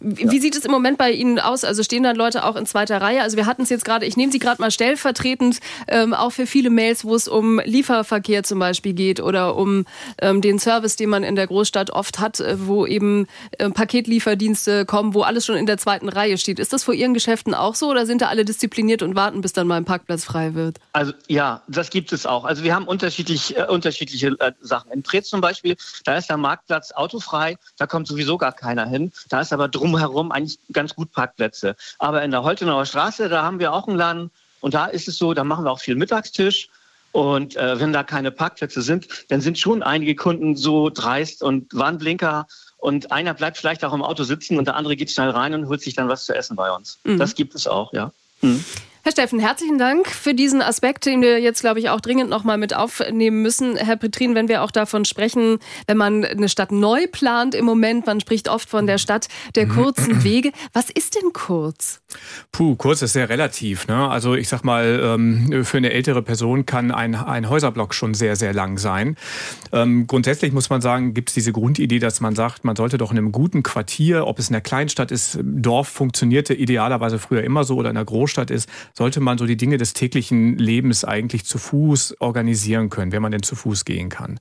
[0.00, 1.64] Wie sieht es im Moment bei Ihnen aus?
[1.64, 3.22] Also stehen dann Leute auch in zweiter Reihe?
[3.22, 6.46] Also wir hatten es jetzt gerade, ich nehme Sie gerade mal stellvertretend, ähm, auch für
[6.46, 9.84] viele Mails, wo es um Lieferverkehr zum Beispiel geht oder um
[10.20, 13.26] ähm, den Service, den man in der Großstadt oft hat, äh, wo eben
[13.58, 16.58] äh, Paketlieferdienste kommen, wo alles schon in der zweiten Reihe steht.
[16.58, 19.52] Ist das vor Ihren Geschäften auch so oder sind da alle diszipliniert und warten, bis
[19.52, 20.78] dann mal ein Parkplatz frei wird?
[20.92, 22.44] Also ja, das gibt es auch.
[22.44, 24.90] Also wir haben unterschiedlich, äh, unterschiedliche äh, Sachen.
[24.92, 29.12] In Preetz zum Beispiel, da ist der Marktplatz autofrei, da kommt sowieso gar keiner hin.
[29.28, 31.74] Da ist aber aber drumherum eigentlich ganz gut Parkplätze.
[31.98, 35.16] Aber in der Holtenauer Straße, da haben wir auch einen Laden und da ist es
[35.16, 36.68] so, da machen wir auch viel Mittagstisch.
[37.12, 41.72] Und äh, wenn da keine Parkplätze sind, dann sind schon einige Kunden so dreist und
[41.72, 42.46] Warnblinker
[42.78, 45.68] und einer bleibt vielleicht auch im Auto sitzen und der andere geht schnell rein und
[45.68, 46.98] holt sich dann was zu essen bei uns.
[47.04, 47.18] Mhm.
[47.18, 48.10] Das gibt es auch, ja.
[48.42, 48.64] Mhm.
[49.06, 52.56] Herr Steffen, herzlichen Dank für diesen Aspekt, den wir jetzt, glaube ich, auch dringend nochmal
[52.56, 53.76] mit aufnehmen müssen.
[53.76, 58.06] Herr Petrin, wenn wir auch davon sprechen, wenn man eine Stadt neu plant im Moment,
[58.06, 60.52] man spricht oft von der Stadt der kurzen Wege.
[60.72, 62.00] Was ist denn kurz?
[62.50, 63.88] Puh, kurz ist sehr relativ.
[63.88, 64.08] Ne?
[64.08, 68.36] Also ich sag mal, ähm, für eine ältere Person kann ein, ein Häuserblock schon sehr,
[68.36, 69.16] sehr lang sein.
[69.70, 73.12] Ähm, grundsätzlich muss man sagen, gibt es diese Grundidee, dass man sagt, man sollte doch
[73.12, 77.64] in einem guten Quartier, ob es in einer Kleinstadt ist, Dorf funktionierte idealerweise früher immer
[77.64, 78.66] so oder in einer Großstadt ist,
[78.96, 83.32] sollte man so die Dinge des täglichen Lebens eigentlich zu Fuß organisieren können, wenn man
[83.32, 84.38] denn zu Fuß gehen kann.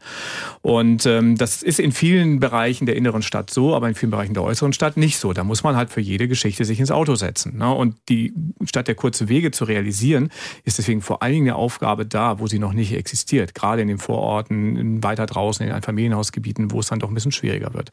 [0.62, 4.36] Und ähm, das ist in vielen Bereichen der inneren Stadt so, aber in vielen Bereichen
[4.36, 5.34] der äußeren Stadt nicht so.
[5.34, 7.58] Da muss man halt für jede Geschichte sich ins Auto setzen.
[7.58, 7.74] Ne?
[7.74, 8.34] Und die
[8.64, 10.30] Stadt der kurzen Wege zu realisieren,
[10.66, 13.56] ist deswegen vor allen Dingen eine Aufgabe da, wo sie noch nicht existiert.
[13.56, 17.74] Gerade in den Vororten, weiter draußen, in Familienhausgebieten, wo es dann doch ein bisschen schwieriger
[17.74, 17.92] wird.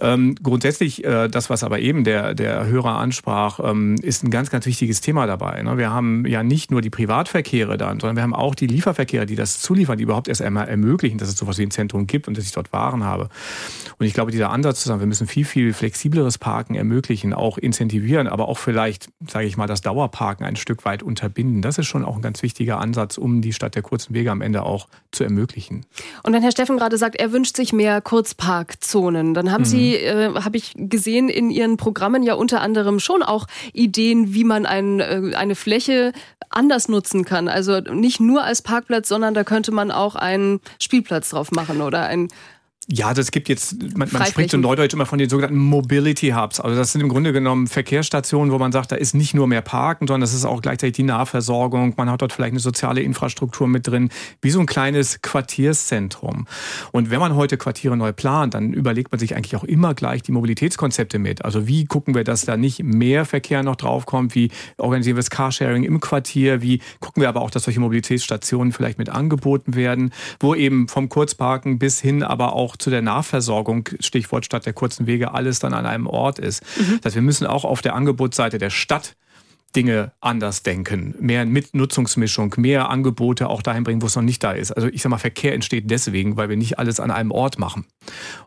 [0.00, 4.50] Ähm, grundsätzlich, äh, das, was aber eben der, der Hörer ansprach, ähm, ist ein ganz,
[4.50, 5.60] ganz wichtiges Thema dabei.
[5.62, 5.71] Ne?
[5.72, 5.78] Ne?
[5.78, 9.36] Wir haben ja nicht nur die Privatverkehre dann, sondern wir haben auch die Lieferverkehre, die
[9.36, 12.36] das zuliefern, die überhaupt erst einmal ermöglichen, dass es sowas wie ein Zentrum gibt und
[12.36, 13.28] dass ich dort Waren habe.
[13.98, 17.58] Und ich glaube, dieser Ansatz zu sagen, wir müssen viel, viel flexibleres Parken ermöglichen, auch
[17.58, 21.62] incentivieren, aber auch vielleicht, sage ich mal, das Dauerparken ein Stück weit unterbinden.
[21.62, 24.40] Das ist schon auch ein ganz wichtiger Ansatz, um die Stadt der kurzen Wege am
[24.40, 25.86] Ende auch zu ermöglichen.
[26.22, 29.66] Und wenn Herr Steffen gerade sagt, er wünscht sich mehr Kurzparkzonen, dann haben mhm.
[29.66, 34.44] Sie, äh, habe ich gesehen, in Ihren Programmen ja unter anderem schon auch Ideen, wie
[34.44, 36.12] man ein, äh, eine Fläche
[36.50, 37.48] anders nutzen kann.
[37.48, 42.02] Also nicht nur als Parkplatz, sondern da könnte man auch einen Spielplatz drauf machen oder
[42.06, 42.28] ein
[42.88, 46.58] ja, das gibt jetzt, man, man spricht so neudeutsch immer von den sogenannten Mobility Hubs.
[46.58, 49.62] Also das sind im Grunde genommen Verkehrsstationen, wo man sagt, da ist nicht nur mehr
[49.62, 51.94] Parken, sondern das ist auch gleichzeitig die Nahversorgung.
[51.96, 54.10] Man hat dort vielleicht eine soziale Infrastruktur mit drin,
[54.40, 56.46] wie so ein kleines Quartierszentrum.
[56.90, 60.22] Und wenn man heute Quartiere neu plant, dann überlegt man sich eigentlich auch immer gleich
[60.22, 61.44] die Mobilitätskonzepte mit.
[61.44, 64.34] Also wie gucken wir, dass da nicht mehr Verkehr noch draufkommt?
[64.34, 66.62] Wie organisieren wir das Carsharing im Quartier?
[66.62, 71.08] Wie gucken wir aber auch, dass solche Mobilitätsstationen vielleicht mit angeboten werden, wo eben vom
[71.08, 75.58] Kurzparken bis hin aber auch auch zu der Nahversorgung, Stichwort statt der kurzen Wege, alles
[75.58, 76.62] dann an einem Ort ist.
[76.78, 76.98] Mhm.
[77.02, 79.14] Das heißt, wir müssen auch auf der Angebotsseite der Stadt
[79.74, 84.52] Dinge anders denken, mehr Mitnutzungsmischung, mehr Angebote auch dahin bringen, wo es noch nicht da
[84.52, 84.70] ist.
[84.70, 87.86] Also ich sag mal, Verkehr entsteht deswegen, weil wir nicht alles an einem Ort machen.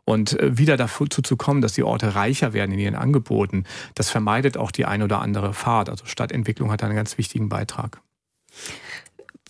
[0.04, 3.64] Und äh, wieder dazu zu kommen, dass die Orte reicher werden in ihren Angeboten,
[3.96, 5.90] das vermeidet auch die ein oder andere Fahrt.
[5.90, 8.02] Also Stadtentwicklung hat einen ganz wichtigen Beitrag.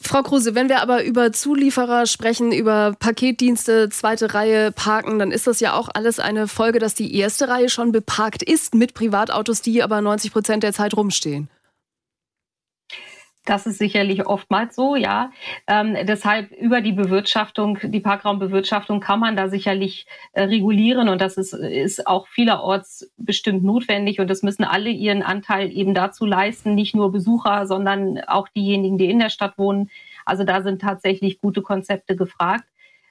[0.07, 5.47] Frau Kruse, wenn wir aber über Zulieferer sprechen, über Paketdienste, zweite Reihe parken, dann ist
[5.47, 9.61] das ja auch alles eine Folge, dass die erste Reihe schon beparkt ist mit Privatautos,
[9.61, 11.49] die aber 90 Prozent der Zeit rumstehen.
[13.45, 15.31] Das ist sicherlich oftmals so, ja.
[15.67, 21.37] Ähm, deshalb über die Bewirtschaftung, die Parkraumbewirtschaftung kann man da sicherlich äh, regulieren und das
[21.37, 26.73] ist, ist auch vielerorts bestimmt notwendig und das müssen alle ihren Anteil eben dazu leisten,
[26.73, 29.91] nicht nur Besucher, sondern auch diejenigen, die in der Stadt wohnen.
[30.25, 32.65] Also da sind tatsächlich gute Konzepte gefragt.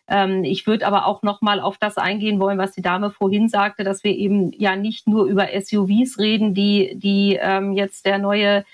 [0.08, 3.48] Ähm, ich würde aber auch noch mal auf das eingehen wollen, was die Dame vorhin
[3.48, 8.18] sagte, dass wir eben ja nicht nur über SUVs reden, die, die ähm, jetzt der
[8.18, 8.64] neue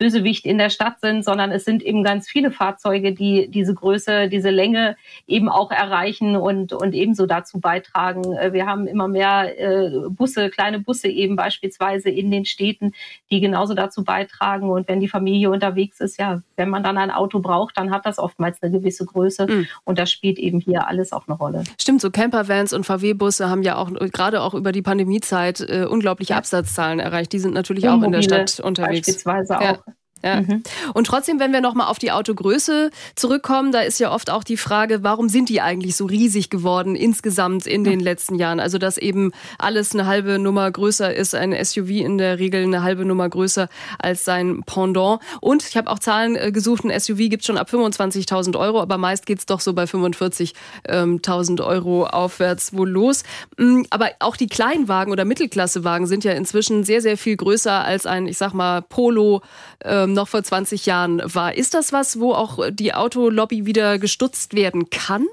[0.00, 4.30] Bösewicht in der Stadt sind, sondern es sind eben ganz viele Fahrzeuge, die diese Größe,
[4.30, 4.96] diese Länge
[5.26, 8.32] eben auch erreichen und, und ebenso dazu beitragen.
[8.32, 12.92] Äh, wir haben immer mehr äh, Busse, kleine Busse eben beispielsweise in den Städten,
[13.30, 14.70] die genauso dazu beitragen.
[14.70, 18.04] Und wenn die Familie unterwegs ist, ja, wenn man dann ein Auto braucht, dann hat
[18.04, 19.46] das oftmals eine gewisse Größe.
[19.46, 19.66] Mhm.
[19.84, 21.64] Und das spielt eben hier alles auch eine Rolle.
[21.80, 26.34] Stimmt, so Campervans und VW-Busse haben ja auch gerade auch über die Pandemiezeit äh, unglaubliche
[26.34, 26.38] ja.
[26.38, 27.32] Absatzzahlen erreicht.
[27.32, 29.06] Die sind natürlich auch in der Stadt unterwegs.
[29.06, 29.72] Beispielsweise ja.
[29.72, 29.78] auch.
[30.22, 30.42] Ja.
[30.42, 30.62] Mhm.
[30.92, 34.56] Und trotzdem, wenn wir nochmal auf die Autogröße zurückkommen, da ist ja oft auch die
[34.56, 38.60] Frage, warum sind die eigentlich so riesig geworden insgesamt in den letzten Jahren?
[38.60, 42.82] Also, dass eben alles eine halbe Nummer größer ist, ein SUV in der Regel eine
[42.82, 43.68] halbe Nummer größer
[43.98, 45.20] als sein Pendant.
[45.40, 48.98] Und ich habe auch Zahlen äh, gesucht, ein SUV gibt schon ab 25.000 Euro, aber
[48.98, 53.22] meist geht's doch so bei 45.000 Euro aufwärts wohl los.
[53.56, 58.04] Mm, aber auch die Kleinwagen oder Mittelklassewagen sind ja inzwischen sehr, sehr viel größer als
[58.04, 59.40] ein, ich sag mal, Polo.
[59.82, 61.54] Ähm, ähm, noch vor 20 Jahren war.
[61.54, 65.26] Ist das was, wo auch die Autolobby wieder gestutzt werden kann?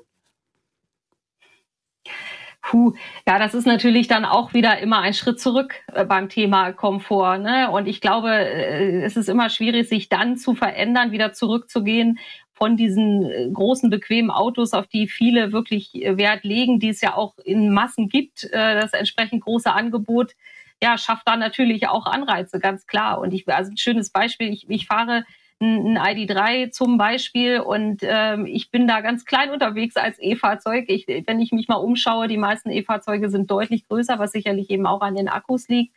[2.70, 2.94] Puh,
[3.26, 7.38] ja, das ist natürlich dann auch wieder immer ein Schritt zurück äh, beim Thema Komfort.
[7.38, 7.72] Ne?
[7.72, 12.20] Und ich glaube, äh, es ist immer schwierig, sich dann zu verändern, wieder zurückzugehen
[12.52, 17.16] von diesen äh, großen, bequemen Autos, auf die viele wirklich Wert legen, die es ja
[17.16, 20.34] auch in Massen gibt, das entsprechend große Angebot
[20.82, 23.20] ja, schafft da natürlich auch Anreize, ganz klar.
[23.20, 25.26] Und ich, also ein schönes Beispiel, ich, ich fahre
[25.60, 30.86] ein ID3 zum Beispiel und ähm, ich bin da ganz klein unterwegs als E-Fahrzeug.
[30.88, 34.86] Ich, wenn ich mich mal umschaue, die meisten E-Fahrzeuge sind deutlich größer, was sicherlich eben
[34.86, 35.96] auch an den Akkus liegt.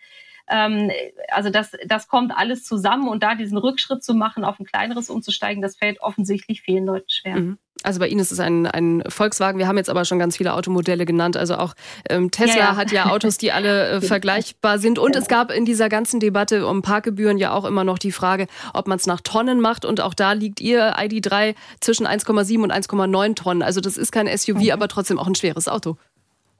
[0.49, 0.91] Ähm,
[1.29, 5.11] also das, das kommt alles zusammen und da diesen Rückschritt zu machen, auf ein kleineres
[5.11, 7.37] umzusteigen, das fällt offensichtlich vielen Leuten schwer.
[7.37, 7.59] Mhm.
[7.83, 9.59] Also bei Ihnen ist es ein, ein Volkswagen.
[9.59, 11.37] Wir haben jetzt aber schon ganz viele Automodelle genannt.
[11.37, 11.75] Also auch
[12.09, 12.77] ähm, Tesla ja, ja.
[12.77, 14.99] hat ja Autos, die alle äh, vergleichbar sind.
[14.99, 18.47] Und es gab in dieser ganzen Debatte um Parkgebühren ja auch immer noch die Frage,
[18.75, 19.85] ob man es nach Tonnen macht.
[19.85, 23.63] Und auch da liegt Ihr ID3 zwischen 1,7 und 1,9 Tonnen.
[23.63, 24.71] Also das ist kein SUV, mhm.
[24.73, 25.97] aber trotzdem auch ein schweres Auto.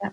[0.01, 0.11] Ja.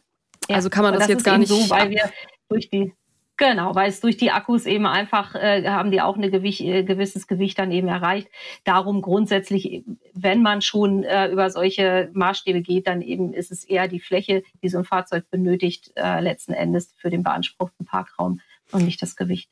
[0.48, 1.48] Also kann man das, das jetzt gar nicht.
[1.48, 2.10] So, weil wir
[2.50, 2.92] durch die
[3.38, 6.82] Genau, weil es durch die Akkus eben einfach äh, haben die auch ein Gewicht, äh,
[6.82, 8.26] gewisses Gewicht dann eben erreicht.
[8.64, 13.86] Darum grundsätzlich, wenn man schon äh, über solche Maßstäbe geht, dann eben ist es eher
[13.86, 18.40] die Fläche, die so ein Fahrzeug benötigt, äh, letzten Endes für den beanspruchten Parkraum
[18.72, 19.48] und nicht das Gewicht.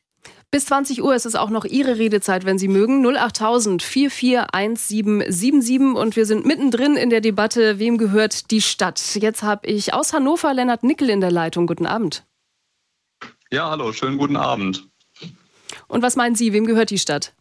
[0.51, 3.07] Bis 20 Uhr ist es auch noch Ihre Redezeit, wenn Sie mögen.
[3.07, 9.15] 08000 441777 und wir sind mittendrin in der Debatte, wem gehört die Stadt?
[9.15, 11.69] Jetzt habe ich aus Hannover Lennart Nickel in der Leitung.
[11.69, 12.25] Guten Abend.
[13.53, 14.89] Ja, hallo, schönen guten Abend.
[15.87, 17.33] Und was meinen Sie, wem gehört die Stadt?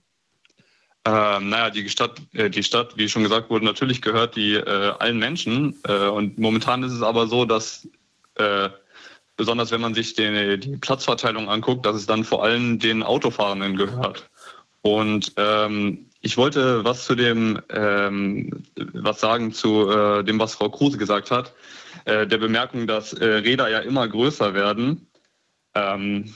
[1.03, 4.93] Ähm, naja, die Stadt, äh, die Stadt, wie schon gesagt wurde, natürlich gehört die äh,
[4.99, 5.75] allen Menschen.
[5.87, 7.87] Äh, und momentan ist es aber so, dass
[8.35, 8.69] äh,
[9.35, 13.75] besonders wenn man sich den, die Platzverteilung anguckt, dass es dann vor allem den Autofahrenden
[13.75, 14.29] gehört.
[14.81, 20.69] Und ähm, ich wollte was zu dem, ähm, was sagen zu äh, dem, was Frau
[20.69, 21.53] Kruse gesagt hat,
[22.05, 25.07] äh, der Bemerkung, dass Räder ja immer größer werden.
[25.75, 26.33] Ähm,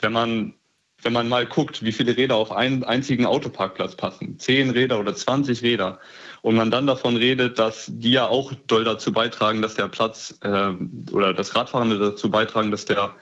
[0.00, 0.54] wenn man
[1.02, 5.14] wenn man mal guckt, wie viele Räder auf einen einzigen Autoparkplatz passen, zehn Räder oder
[5.14, 5.98] 20 Räder,
[6.42, 10.38] und man dann davon redet, dass die ja auch doll dazu beitragen, dass der Platz
[10.42, 10.72] äh,
[11.12, 13.14] oder das Radfahrende dazu beitragen, dass der,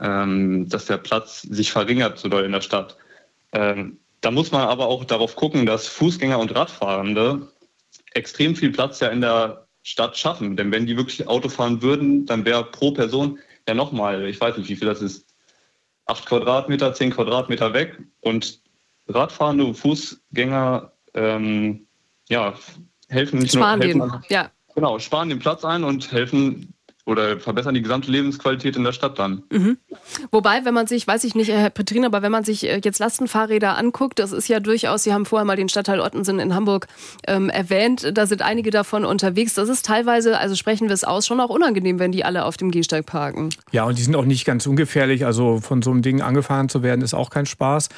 [0.00, 2.96] ähm, dass der Platz sich verringert so doll in der Stadt.
[3.52, 7.48] Ähm, da muss man aber auch darauf gucken, dass Fußgänger und Radfahrende
[8.14, 10.56] extrem viel Platz ja in der Stadt schaffen.
[10.56, 14.56] Denn wenn die wirklich Auto fahren würden, dann wäre pro Person ja nochmal, ich weiß
[14.56, 15.26] nicht, wie viel das ist,
[16.06, 18.60] acht Quadratmeter, zehn Quadratmeter weg und
[19.08, 21.86] Radfahrende Fußgänger ähm,
[22.28, 22.54] ja,
[23.08, 24.50] helfen nicht sparen nur helfen, den, ja.
[24.74, 26.72] Genau, sparen den Platz ein und helfen
[27.04, 29.42] oder verbessern die gesamte Lebensqualität in der Stadt dann.
[29.50, 29.76] Mhm.
[30.30, 33.00] Wobei, wenn man sich, weiß ich nicht, Herr Petrin, aber wenn man sich äh, jetzt
[33.00, 36.86] Lastenfahrräder anguckt, das ist ja durchaus, Sie haben vorher mal den Stadtteil Ottensen in Hamburg
[37.26, 39.54] ähm, erwähnt, da sind einige davon unterwegs.
[39.54, 42.56] Das ist teilweise, also sprechen wir es aus, schon auch unangenehm, wenn die alle auf
[42.56, 43.50] dem Gehsteig parken.
[43.72, 45.26] Ja, und die sind auch nicht ganz ungefährlich.
[45.26, 47.88] Also von so einem Ding angefahren zu werden, ist auch kein Spaß.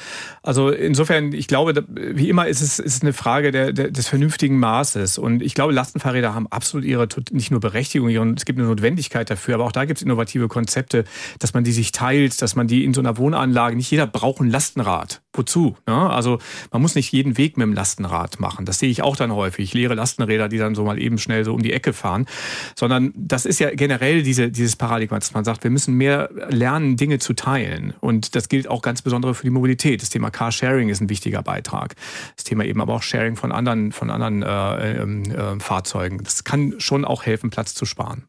[0.41, 4.57] Also insofern, ich glaube, wie immer ist es ist eine Frage der, der, des vernünftigen
[4.57, 5.19] Maßes.
[5.19, 9.29] Und ich glaube, Lastenfahrräder haben absolut ihre, nicht nur Berechtigung, es gibt eine Notwendigkeit, Notwendigkeit
[9.29, 9.55] dafür.
[9.55, 11.03] Aber auch da gibt es innovative Konzepte,
[11.39, 14.41] dass man die sich teilt, dass man die in so einer Wohnanlage, nicht jeder braucht
[14.41, 15.21] ein Lastenrad.
[15.33, 15.75] Wozu?
[15.85, 16.09] Ne?
[16.09, 16.39] Also
[16.71, 18.65] man muss nicht jeden Weg mit dem Lastenrad machen.
[18.65, 19.73] Das sehe ich auch dann häufig.
[19.73, 22.25] Leere Lastenräder, die dann so mal eben schnell so um die Ecke fahren.
[22.75, 26.95] Sondern das ist ja generell diese, dieses Paradigma, dass man sagt, wir müssen mehr lernen,
[26.95, 27.93] Dinge zu teilen.
[27.99, 30.01] Und das gilt auch ganz besonders für die Mobilität.
[30.01, 31.95] Das Thema Carsharing ist ein wichtiger Beitrag.
[32.35, 36.23] Das Thema eben aber auch Sharing von anderen, von anderen äh, äh, Fahrzeugen.
[36.23, 38.27] Das kann schon auch helfen, Platz zu sparen.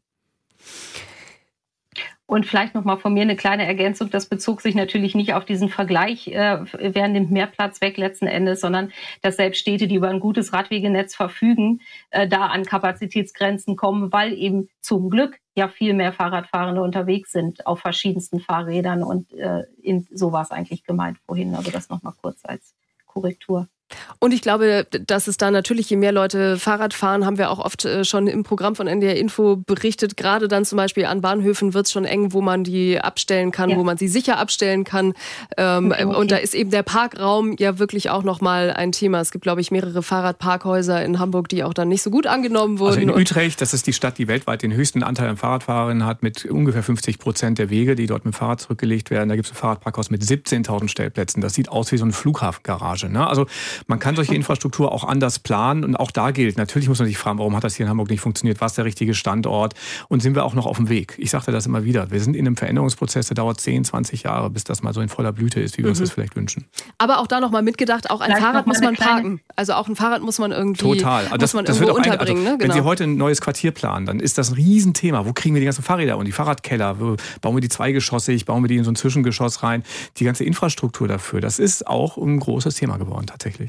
[2.28, 4.10] Und vielleicht nochmal von mir eine kleine Ergänzung.
[4.10, 8.26] Das bezog sich natürlich nicht auf diesen Vergleich, äh, wer nimmt mehr Platz weg letzten
[8.26, 8.90] Endes, sondern
[9.22, 14.32] dass selbst Städte, die über ein gutes Radwegenetz verfügen, äh, da an Kapazitätsgrenzen kommen, weil
[14.32, 19.04] eben zum Glück ja viel mehr Fahrradfahrende unterwegs sind auf verschiedensten Fahrrädern.
[19.04, 21.54] Und äh, in, so war es eigentlich gemeint vorhin.
[21.54, 22.74] Also das nochmal kurz als
[23.06, 23.68] Korrektur.
[24.18, 27.58] Und ich glaube, dass es da natürlich, je mehr Leute Fahrrad fahren, haben wir auch
[27.58, 30.16] oft äh, schon im Programm von NDR Info berichtet.
[30.16, 33.70] Gerade dann zum Beispiel an Bahnhöfen wird es schon eng, wo man die abstellen kann,
[33.70, 33.76] ja.
[33.76, 35.14] wo man sie sicher abstellen kann.
[35.56, 36.04] Ähm, okay.
[36.04, 39.20] Und da ist eben der Parkraum ja wirklich auch nochmal ein Thema.
[39.20, 42.78] Es gibt, glaube ich, mehrere Fahrradparkhäuser in Hamburg, die auch dann nicht so gut angenommen
[42.78, 42.98] wurden.
[42.98, 46.22] Also in Utrecht, das ist die Stadt, die weltweit den höchsten Anteil an Fahrradfahrerinnen hat,
[46.22, 49.28] mit ungefähr 50 Prozent der Wege, die dort mit Fahrrad zurückgelegt werden.
[49.28, 51.40] Da gibt es ein Fahrradparkhaus mit 17.000 Stellplätzen.
[51.40, 53.08] Das sieht aus wie so eine Flughafengarage.
[53.08, 53.26] Ne?
[53.26, 53.46] Also
[53.86, 57.18] man kann solche Infrastruktur auch anders planen und auch da gilt, natürlich muss man sich
[57.18, 59.74] fragen, warum hat das hier in Hamburg nicht funktioniert, was ist der richtige Standort
[60.08, 61.14] und sind wir auch noch auf dem Weg?
[61.18, 64.50] Ich sagte das immer wieder, wir sind in einem Veränderungsprozess, der dauert 10, 20 Jahre,
[64.50, 65.90] bis das mal so in voller Blüte ist, wie wir mhm.
[65.90, 66.66] uns das vielleicht wünschen.
[66.98, 69.40] Aber auch da nochmal mitgedacht, auch ein Vielleicht Fahrrad muss man parken.
[69.56, 71.24] Also auch ein Fahrrad muss man irgendwie Total.
[71.24, 72.42] Also das, man das irgendwo wird auch unterbringen.
[72.42, 72.58] Ein, also, ne?
[72.58, 72.74] genau.
[72.74, 75.26] Wenn Sie heute ein neues Quartier planen, dann ist das ein Riesenthema.
[75.26, 77.00] Wo kriegen wir die ganzen Fahrräder und die Fahrradkeller?
[77.00, 78.44] Wo bauen wir die zweigeschossig?
[78.44, 79.82] Bauen wir die in so ein Zwischengeschoss rein?
[80.18, 83.65] Die ganze Infrastruktur dafür, das ist auch ein großes Thema geworden tatsächlich.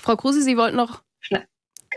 [0.00, 1.02] Frau Kruse, Sie wollten noch.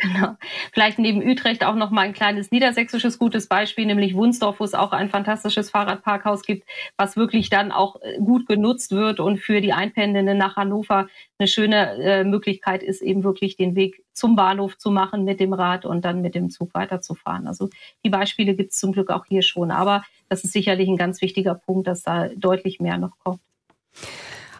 [0.02, 0.36] Genau.
[0.74, 4.74] Vielleicht neben Utrecht auch noch mal ein kleines niedersächsisches gutes Beispiel, nämlich Wunsdorf, wo es
[4.74, 9.62] auch ein fantastisches Fahrradparkhaus gibt, was wirklich dann auch äh, gut genutzt wird und für
[9.62, 14.80] die Einpendelnden nach Hannover eine schöne äh, Möglichkeit ist, eben wirklich den Weg zum Bahnhof
[14.80, 17.48] zu machen mit dem Rad und dann mit dem Zug weiterzufahren.
[17.48, 17.70] Also
[18.04, 19.70] die Beispiele gibt es zum Glück auch hier schon.
[19.70, 23.42] Aber das ist sicherlich ein ganz wichtiger Punkt, dass da deutlich mehr noch kommt.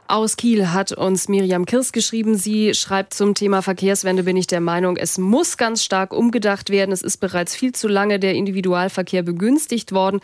[0.08, 2.36] Aus Kiel hat uns Miriam Kirs geschrieben.
[2.36, 6.92] Sie schreibt zum Thema Verkehrswende, bin ich der Meinung, es muss ganz stark umgedacht werden.
[6.92, 10.22] Es ist bereits viel zu lange der Individualverkehr begünstigt worden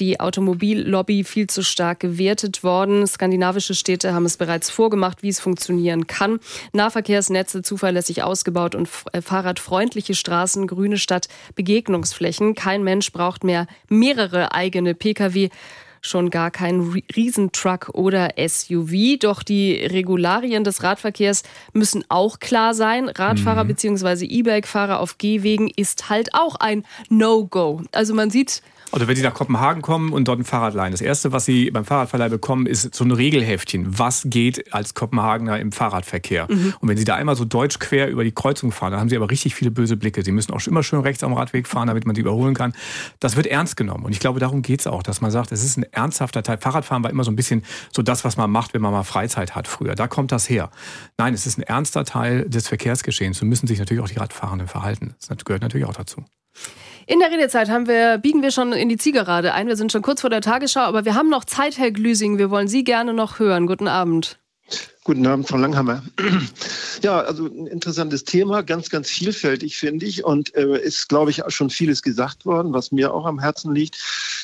[0.00, 3.06] die Automobillobby viel zu stark gewertet worden.
[3.06, 6.40] Skandinavische Städte haben es bereits vorgemacht, wie es funktionieren kann.
[6.72, 12.54] Nahverkehrsnetze zuverlässig ausgebaut und äh, fahrradfreundliche Straßen, grüne Stadt, Begegnungsflächen.
[12.54, 15.50] Kein Mensch braucht mehr mehrere eigene Pkw
[16.00, 19.18] schon gar kein Riesentruck oder SUV.
[19.20, 21.42] Doch die Regularien des Radverkehrs
[21.72, 23.08] müssen auch klar sein.
[23.08, 23.68] Radfahrer mhm.
[23.68, 24.24] bzw.
[24.24, 27.82] E-Bike-Fahrer auf Gehwegen ist halt auch ein No-Go.
[27.92, 28.62] Also man sieht
[28.92, 31.70] oder wenn Sie nach Kopenhagen kommen und dort ein Fahrrad leihen, das Erste, was Sie
[31.70, 33.98] beim Fahrradverleih bekommen, ist so ein Regelheftchen.
[33.98, 36.46] Was geht als Kopenhagener im Fahrradverkehr?
[36.50, 36.74] Mhm.
[36.80, 39.16] Und wenn Sie da einmal so deutsch quer über die Kreuzung fahren, dann haben Sie
[39.16, 40.22] aber richtig viele böse Blicke.
[40.22, 42.72] Sie müssen auch immer schön rechts am Radweg fahren, damit man Sie überholen kann.
[43.20, 44.04] Das wird ernst genommen.
[44.04, 46.58] Und ich glaube, darum geht es auch, dass man sagt, es ist ein ernsthafter Teil.
[46.58, 49.54] Fahrradfahren war immer so ein bisschen so das, was man macht, wenn man mal Freizeit
[49.54, 49.94] hat früher.
[49.94, 50.70] Da kommt das her.
[51.16, 53.38] Nein, es ist ein ernster Teil des Verkehrsgeschehens.
[53.38, 55.14] So müssen sich natürlich auch die Radfahrenden verhalten.
[55.28, 56.24] Das gehört natürlich auch dazu.
[57.10, 59.66] In der Redezeit haben wir, biegen wir schon in die Zielgerade ein.
[59.66, 62.38] Wir sind schon kurz vor der Tagesschau, aber wir haben noch Zeit, Herr Glüsing.
[62.38, 63.66] Wir wollen Sie gerne noch hören.
[63.66, 64.38] Guten Abend.
[65.02, 66.02] Guten Abend, Frau Langhammer.
[67.02, 70.22] Ja, also ein interessantes Thema, ganz, ganz vielfältig, finde ich.
[70.22, 73.96] Und äh, ist, glaube ich, schon vieles gesagt worden, was mir auch am Herzen liegt.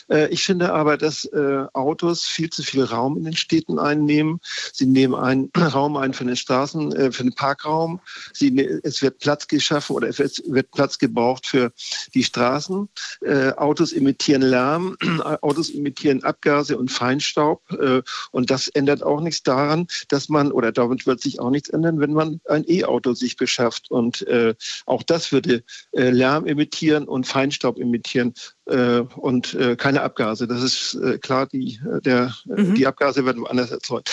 [0.08, 4.40] Äh, ich finde aber, dass äh, Autos viel zu viel Raum in den Städten einnehmen.
[4.72, 8.00] Sie nehmen einen Raum ein für den Straßen, äh, für den Parkraum.
[8.32, 11.72] Sie, ne, es wird Platz geschaffen oder es wird Platz gebraucht für
[12.14, 12.88] die Straßen.
[13.20, 14.96] Äh, Autos emittieren Lärm,
[15.42, 17.60] Autos emittieren Abgase und Feinstaub.
[17.72, 21.68] Äh, und das ändert auch nichts daran, dass man oder damit wird sich auch nichts
[21.68, 23.90] ändern, wenn man ein E-Auto sich beschafft.
[23.90, 24.54] Und äh,
[24.86, 28.34] auch das würde äh, Lärm emittieren und Feinstaub emittieren
[28.66, 30.46] äh, und äh, keine Abgase.
[30.46, 32.74] Das ist äh, klar, die, äh, der, mhm.
[32.74, 34.10] die Abgase werden woanders erzeugt.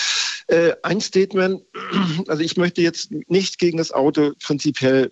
[0.82, 1.62] Ein Statement,
[2.28, 5.10] also ich möchte jetzt nicht gegen das Auto prinzipiell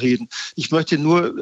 [0.00, 0.28] reden.
[0.54, 1.34] Ich möchte nur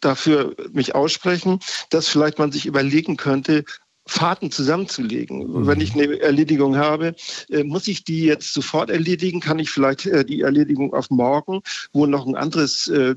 [0.00, 3.64] dafür mich aussprechen, dass vielleicht man sich überlegen könnte,
[4.06, 5.38] Fahrten zusammenzulegen.
[5.38, 5.66] Mhm.
[5.66, 7.14] Wenn ich eine Erledigung habe,
[7.50, 9.40] äh, muss ich die jetzt sofort erledigen?
[9.40, 11.60] Kann ich vielleicht äh, die Erledigung auf morgen,
[11.92, 13.16] wo noch ein anderes äh,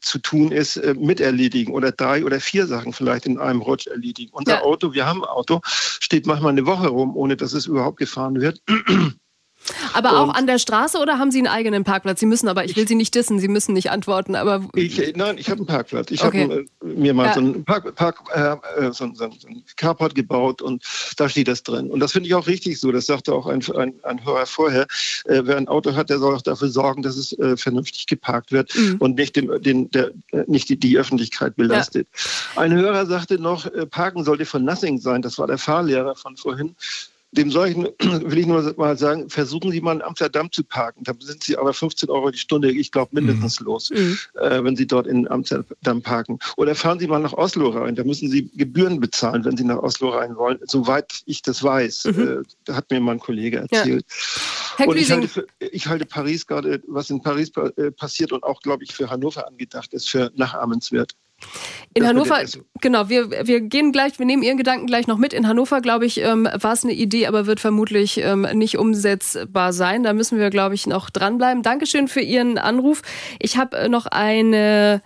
[0.00, 4.30] zu tun ist, miterledigen oder drei oder vier Sachen vielleicht in einem Rutsch erledigen.
[4.32, 4.62] Unser ja.
[4.62, 8.40] Auto, wir haben ein Auto, steht manchmal eine Woche rum, ohne dass es überhaupt gefahren
[8.40, 8.60] wird.
[9.92, 12.20] Aber und auch an der Straße oder haben Sie einen eigenen Parkplatz?
[12.20, 14.66] Sie müssen aber, ich will Sie nicht dissen, Sie müssen nicht antworten, aber.
[14.74, 16.10] Ich, nein, ich habe einen Parkplatz.
[16.10, 16.44] Ich okay.
[16.44, 17.34] habe äh, mir mal ja.
[17.34, 20.82] so einen Park, Park äh, äh, so, so, so ein Carport gebaut und
[21.16, 21.90] da steht das drin.
[21.90, 22.92] Und das finde ich auch richtig so.
[22.92, 24.86] Das sagte auch ein, ein, ein Hörer vorher.
[25.24, 28.52] Äh, wer ein Auto hat, der soll auch dafür sorgen, dass es äh, vernünftig geparkt
[28.52, 28.96] wird mhm.
[28.98, 32.08] und nicht, dem, den, der, äh, nicht die, die Öffentlichkeit belastet.
[32.54, 32.62] Ja.
[32.62, 35.22] Ein Hörer sagte noch, Parken sollte von Nothing sein.
[35.22, 36.74] Das war der Fahrlehrer von vorhin.
[37.32, 41.04] Dem solchen will ich nur mal sagen, versuchen Sie mal in Amsterdam zu parken.
[41.04, 43.66] Da sind Sie aber 15 Euro die Stunde, ich glaube, mindestens mhm.
[43.66, 44.18] los, mhm.
[44.40, 46.38] Äh, wenn Sie dort in Amsterdam parken.
[46.56, 47.94] Oder fahren Sie mal nach Oslo rein.
[47.94, 50.58] Da müssen Sie Gebühren bezahlen, wenn Sie nach Oslo rein wollen.
[50.66, 52.04] Soweit ich das weiß.
[52.04, 52.44] Mhm.
[52.66, 54.06] Äh, hat mir mein Kollege erzählt.
[54.78, 54.86] Ja.
[54.86, 58.84] und ich halte, ich halte, Paris gerade, was in Paris äh, passiert und auch, glaube
[58.84, 61.14] ich, für Hannover angedacht ist, für nachahmenswert.
[61.94, 62.40] In das Hannover,
[62.80, 65.32] genau, wir, wir gehen gleich, wir nehmen Ihren Gedanken gleich noch mit.
[65.32, 69.72] In Hannover, glaube ich, ähm, war es eine Idee, aber wird vermutlich ähm, nicht umsetzbar
[69.72, 70.02] sein.
[70.02, 71.62] Da müssen wir, glaube ich, noch dranbleiben.
[71.62, 73.02] Dankeschön für Ihren Anruf.
[73.38, 75.02] Ich habe äh, noch eine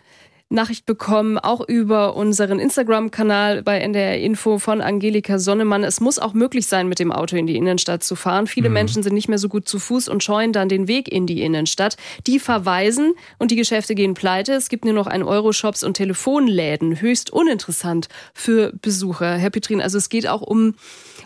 [0.52, 5.84] Nachricht bekommen, auch über unseren Instagram-Kanal bei NDR Info von Angelika Sonnemann.
[5.84, 8.46] Es muss auch möglich sein, mit dem Auto in die Innenstadt zu fahren.
[8.46, 8.74] Viele mhm.
[8.74, 11.42] Menschen sind nicht mehr so gut zu Fuß und scheuen dann den Weg in die
[11.42, 11.96] Innenstadt.
[12.26, 14.52] Die verweisen und die Geschäfte gehen pleite.
[14.52, 17.00] Es gibt nur noch ein Euro-Shops und Telefonläden.
[17.00, 19.36] Höchst uninteressant für Besucher.
[19.36, 20.74] Herr Petrin, also es geht auch um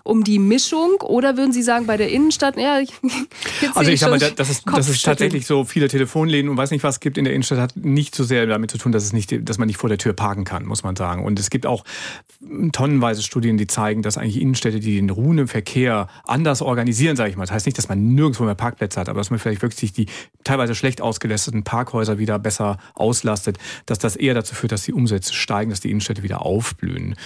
[0.07, 2.81] um die Mischung oder würden Sie sagen, bei der Innenstadt, ja,
[3.75, 6.85] Also ich sag mal, dass es, dass es tatsächlich so viele Telefonläden und weiß nicht
[6.85, 9.49] was gibt in der Innenstadt, hat nicht so sehr damit zu tun, dass es nicht,
[9.49, 11.25] dass man nicht vor der Tür parken kann, muss man sagen.
[11.25, 11.85] Und es gibt auch
[12.73, 17.37] tonnenweise Studien, die zeigen, dass eigentlich Innenstädte, die den ruhenden Verkehr anders organisieren, sage ich
[17.37, 17.45] mal.
[17.45, 20.07] Das heißt nicht, dass man nirgendwo mehr Parkplätze hat, aber dass man vielleicht wirklich die
[20.45, 25.35] teilweise schlecht ausgelasteten Parkhäuser wieder besser auslastet, dass das eher dazu führt, dass die Umsätze
[25.35, 27.17] steigen, dass die Innenstädte wieder aufblühen.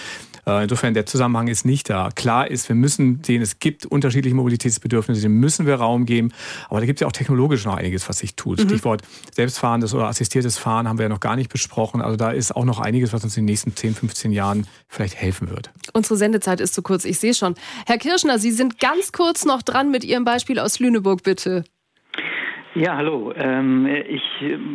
[0.51, 2.11] Äh, insofern der Zusammenhang ist nicht da.
[2.15, 6.33] Klar ist, wir müssen sehen, es gibt unterschiedliche Mobilitätsbedürfnisse, dem müssen wir Raum geben.
[6.69, 8.59] Aber da gibt es ja auch technologisch noch einiges, was sich tut.
[8.59, 8.69] Mhm.
[8.69, 9.03] Stichwort
[9.35, 12.01] selbstfahrendes oder assistiertes Fahren haben wir ja noch gar nicht besprochen.
[12.01, 15.17] Also da ist auch noch einiges, was uns in den nächsten 10, 15 Jahren vielleicht
[15.17, 15.71] helfen wird.
[15.93, 17.55] Unsere Sendezeit ist zu kurz, ich sehe schon.
[17.87, 21.65] Herr Kirschner, Sie sind ganz kurz noch dran mit Ihrem Beispiel aus Lüneburg, bitte.
[22.77, 23.33] Ja, hallo.
[23.37, 24.23] Ähm, ich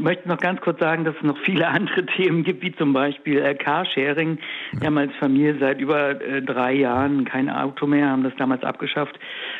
[0.02, 3.39] möchte noch ganz kurz sagen, dass es noch viele andere Themen gibt, wie zum Beispiel
[3.39, 4.38] äh, Carsharing.
[4.74, 8.64] Wir haben als Familie seit über äh, drei Jahren kein Auto mehr, haben das damals
[8.64, 9.18] abgeschafft.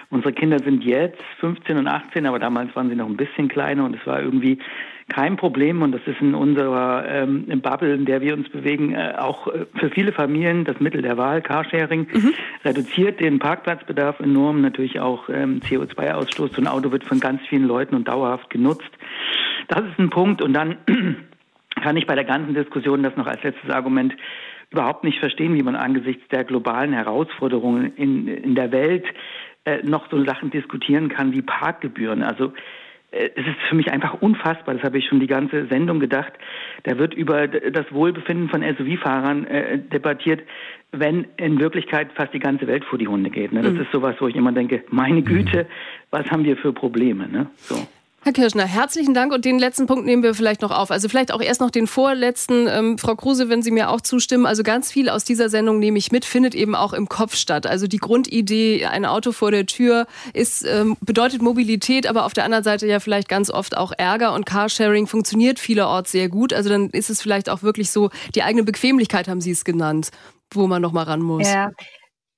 [0.10, 3.86] Unsere Kinder sind jetzt 15 und 18, aber damals waren sie noch ein bisschen kleiner
[3.86, 4.60] und es war irgendwie
[5.08, 9.14] kein Problem und das ist in unserer ähm, Bubble, in der wir uns bewegen, äh,
[9.18, 11.42] auch äh, für viele Familien das Mittel der Wahl.
[11.42, 12.34] Carsharing mhm.
[12.64, 16.56] reduziert den Parkplatzbedarf enorm, natürlich auch ähm, CO2-Ausstoß.
[16.56, 18.90] So ein Auto wird von ganz vielen Leuten und dauerhaft genutzt.
[19.68, 20.78] Das ist ein Punkt und dann
[21.82, 24.16] kann ich bei der ganzen Diskussion das noch als letztes Argument
[24.72, 29.06] überhaupt nicht verstehen, wie man angesichts der globalen Herausforderungen in, in der Welt
[29.66, 32.24] äh, noch so Sachen diskutieren kann wie Parkgebühren.
[32.24, 32.54] Also
[33.16, 36.34] es ist für mich einfach unfassbar, das habe ich schon die ganze Sendung gedacht.
[36.84, 40.42] Da wird über das Wohlbefinden von SUV-Fahrern äh, debattiert,
[40.92, 43.52] wenn in Wirklichkeit fast die ganze Welt vor die Hunde geht.
[43.54, 43.62] Ne?
[43.62, 43.82] Das mhm.
[43.82, 45.68] ist sowas, wo ich immer denke, meine Güte,
[46.12, 47.28] was haben wir für Probleme?
[47.28, 47.48] Ne?
[47.56, 47.76] So.
[48.26, 50.90] Herr Kirschner, herzlichen Dank und den letzten Punkt nehmen wir vielleicht noch auf.
[50.90, 52.66] Also vielleicht auch erst noch den vorletzten.
[52.68, 54.48] Ähm, Frau Kruse, wenn Sie mir auch zustimmen.
[54.48, 57.68] Also ganz viel aus dieser Sendung nehme ich mit, findet eben auch im Kopf statt.
[57.68, 62.46] Also die Grundidee, ein Auto vor der Tür ist, ähm, bedeutet Mobilität, aber auf der
[62.46, 66.52] anderen Seite ja vielleicht ganz oft auch Ärger und Carsharing funktioniert vielerorts sehr gut.
[66.52, 70.10] Also dann ist es vielleicht auch wirklich so, die eigene Bequemlichkeit haben Sie es genannt,
[70.52, 71.48] wo man noch mal ran muss.
[71.48, 71.70] Ja.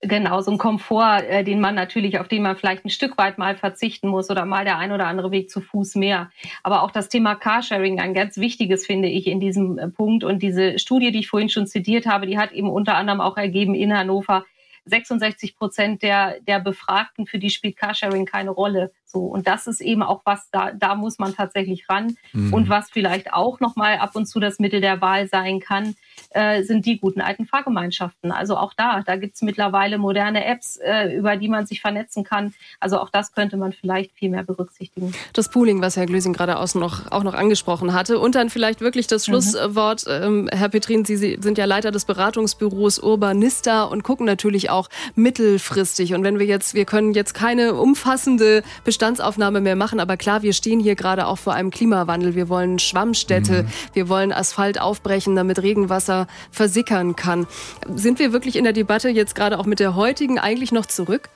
[0.01, 3.39] Genau, so ein Komfort, äh, den man natürlich, auf den man vielleicht ein Stück weit
[3.39, 6.29] mal verzichten muss oder mal der ein oder andere Weg zu Fuß mehr.
[6.61, 10.23] Aber auch das Thema Carsharing, ein ganz wichtiges, finde ich, in diesem äh, Punkt.
[10.23, 13.37] Und diese Studie, die ich vorhin schon zitiert habe, die hat eben unter anderem auch
[13.37, 14.45] ergeben in Hannover,
[14.85, 18.91] 66 Prozent der, der Befragten, für die spielt Carsharing keine Rolle.
[19.09, 22.17] So, und das ist eben auch was, da, da muss man tatsächlich ran.
[22.33, 22.53] Mhm.
[22.53, 25.95] Und was vielleicht auch nochmal ab und zu das Mittel der Wahl sein kann,
[26.31, 28.33] äh, sind die guten alten Fahrgemeinschaften.
[28.33, 32.25] Also auch da, da gibt es mittlerweile moderne Apps, äh, über die man sich vernetzen
[32.25, 32.53] kann.
[32.81, 35.13] Also auch das könnte man vielleicht viel mehr berücksichtigen.
[35.31, 38.19] Das Pooling, was Herr Glösing gerade auch noch, auch noch angesprochen hatte.
[38.19, 39.31] Und dann vielleicht wirklich das mhm.
[39.31, 40.05] Schlusswort.
[40.05, 40.11] Mhm.
[40.11, 46.13] Ähm, Herr Petrin, Sie sind ja Leiter des Beratungsbüros Urbanista und gucken natürlich auch mittelfristig.
[46.13, 48.63] Und wenn wir jetzt, wir können jetzt keine umfassende
[48.97, 49.99] Bestandsaufnahme mehr machen.
[49.99, 52.33] Aber klar, wir stehen hier gerade auch vor einem Klimawandel.
[52.33, 53.67] Wir wollen Schwammstädte, mhm.
[53.93, 57.45] wir wollen Asphalt aufbrechen, damit Regenwasser versickern kann.
[57.93, 61.29] Sind wir wirklich in der Debatte jetzt gerade auch mit der heutigen eigentlich noch zurück?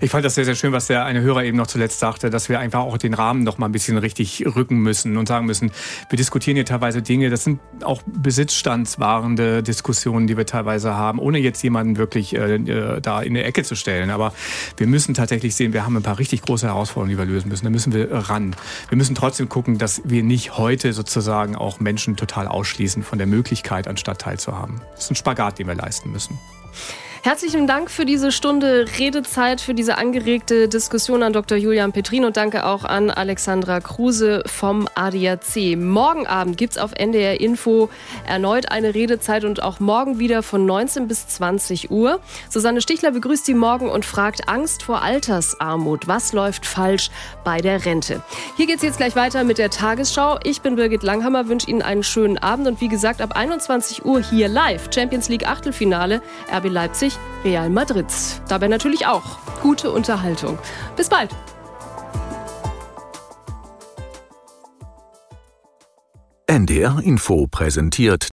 [0.00, 2.48] Ich fand das sehr, sehr schön, was der eine Hörer eben noch zuletzt sagte, dass
[2.48, 5.72] wir einfach auch den Rahmen noch mal ein bisschen richtig rücken müssen und sagen müssen,
[6.08, 11.38] wir diskutieren hier teilweise Dinge, das sind auch besitzstandswahrende Diskussionen, die wir teilweise haben, ohne
[11.38, 14.10] jetzt jemanden wirklich äh, äh, da in der Ecke zu stellen.
[14.10, 14.32] Aber
[14.76, 17.64] wir müssen tatsächlich sehen, wir haben ein paar richtig große Herausforderungen, die wir lösen müssen.
[17.64, 18.56] Da müssen wir ran.
[18.88, 23.26] Wir müssen trotzdem gucken, dass wir nicht heute sozusagen auch Menschen total ausschließen von der
[23.26, 24.80] Möglichkeit, an Stadtteil zu haben.
[24.94, 26.38] Das ist ein Spagat, den wir leisten müssen.
[27.24, 31.56] Herzlichen Dank für diese Stunde Redezeit, für diese angeregte Diskussion an Dr.
[31.56, 35.76] Julian Petrin und danke auch an Alexandra Kruse vom ADAC.
[35.76, 37.90] Morgen Abend gibt es auf NDR Info
[38.26, 42.18] erneut eine Redezeit und auch morgen wieder von 19 bis 20 Uhr.
[42.50, 46.08] Susanne Stichler begrüßt Sie morgen und fragt Angst vor Altersarmut.
[46.08, 47.12] Was läuft falsch
[47.44, 48.20] bei der Rente?
[48.56, 50.40] Hier geht es jetzt gleich weiter mit der Tagesschau.
[50.42, 54.20] Ich bin Birgit Langhammer, wünsche Ihnen einen schönen Abend und wie gesagt ab 21 Uhr
[54.20, 56.20] hier live Champions League Achtelfinale
[56.52, 57.11] RB Leipzig
[57.44, 58.06] Real Madrid.
[58.48, 60.58] Dabei natürlich auch gute Unterhaltung.
[60.96, 61.30] Bis bald.
[66.46, 68.28] NDR Info präsentiert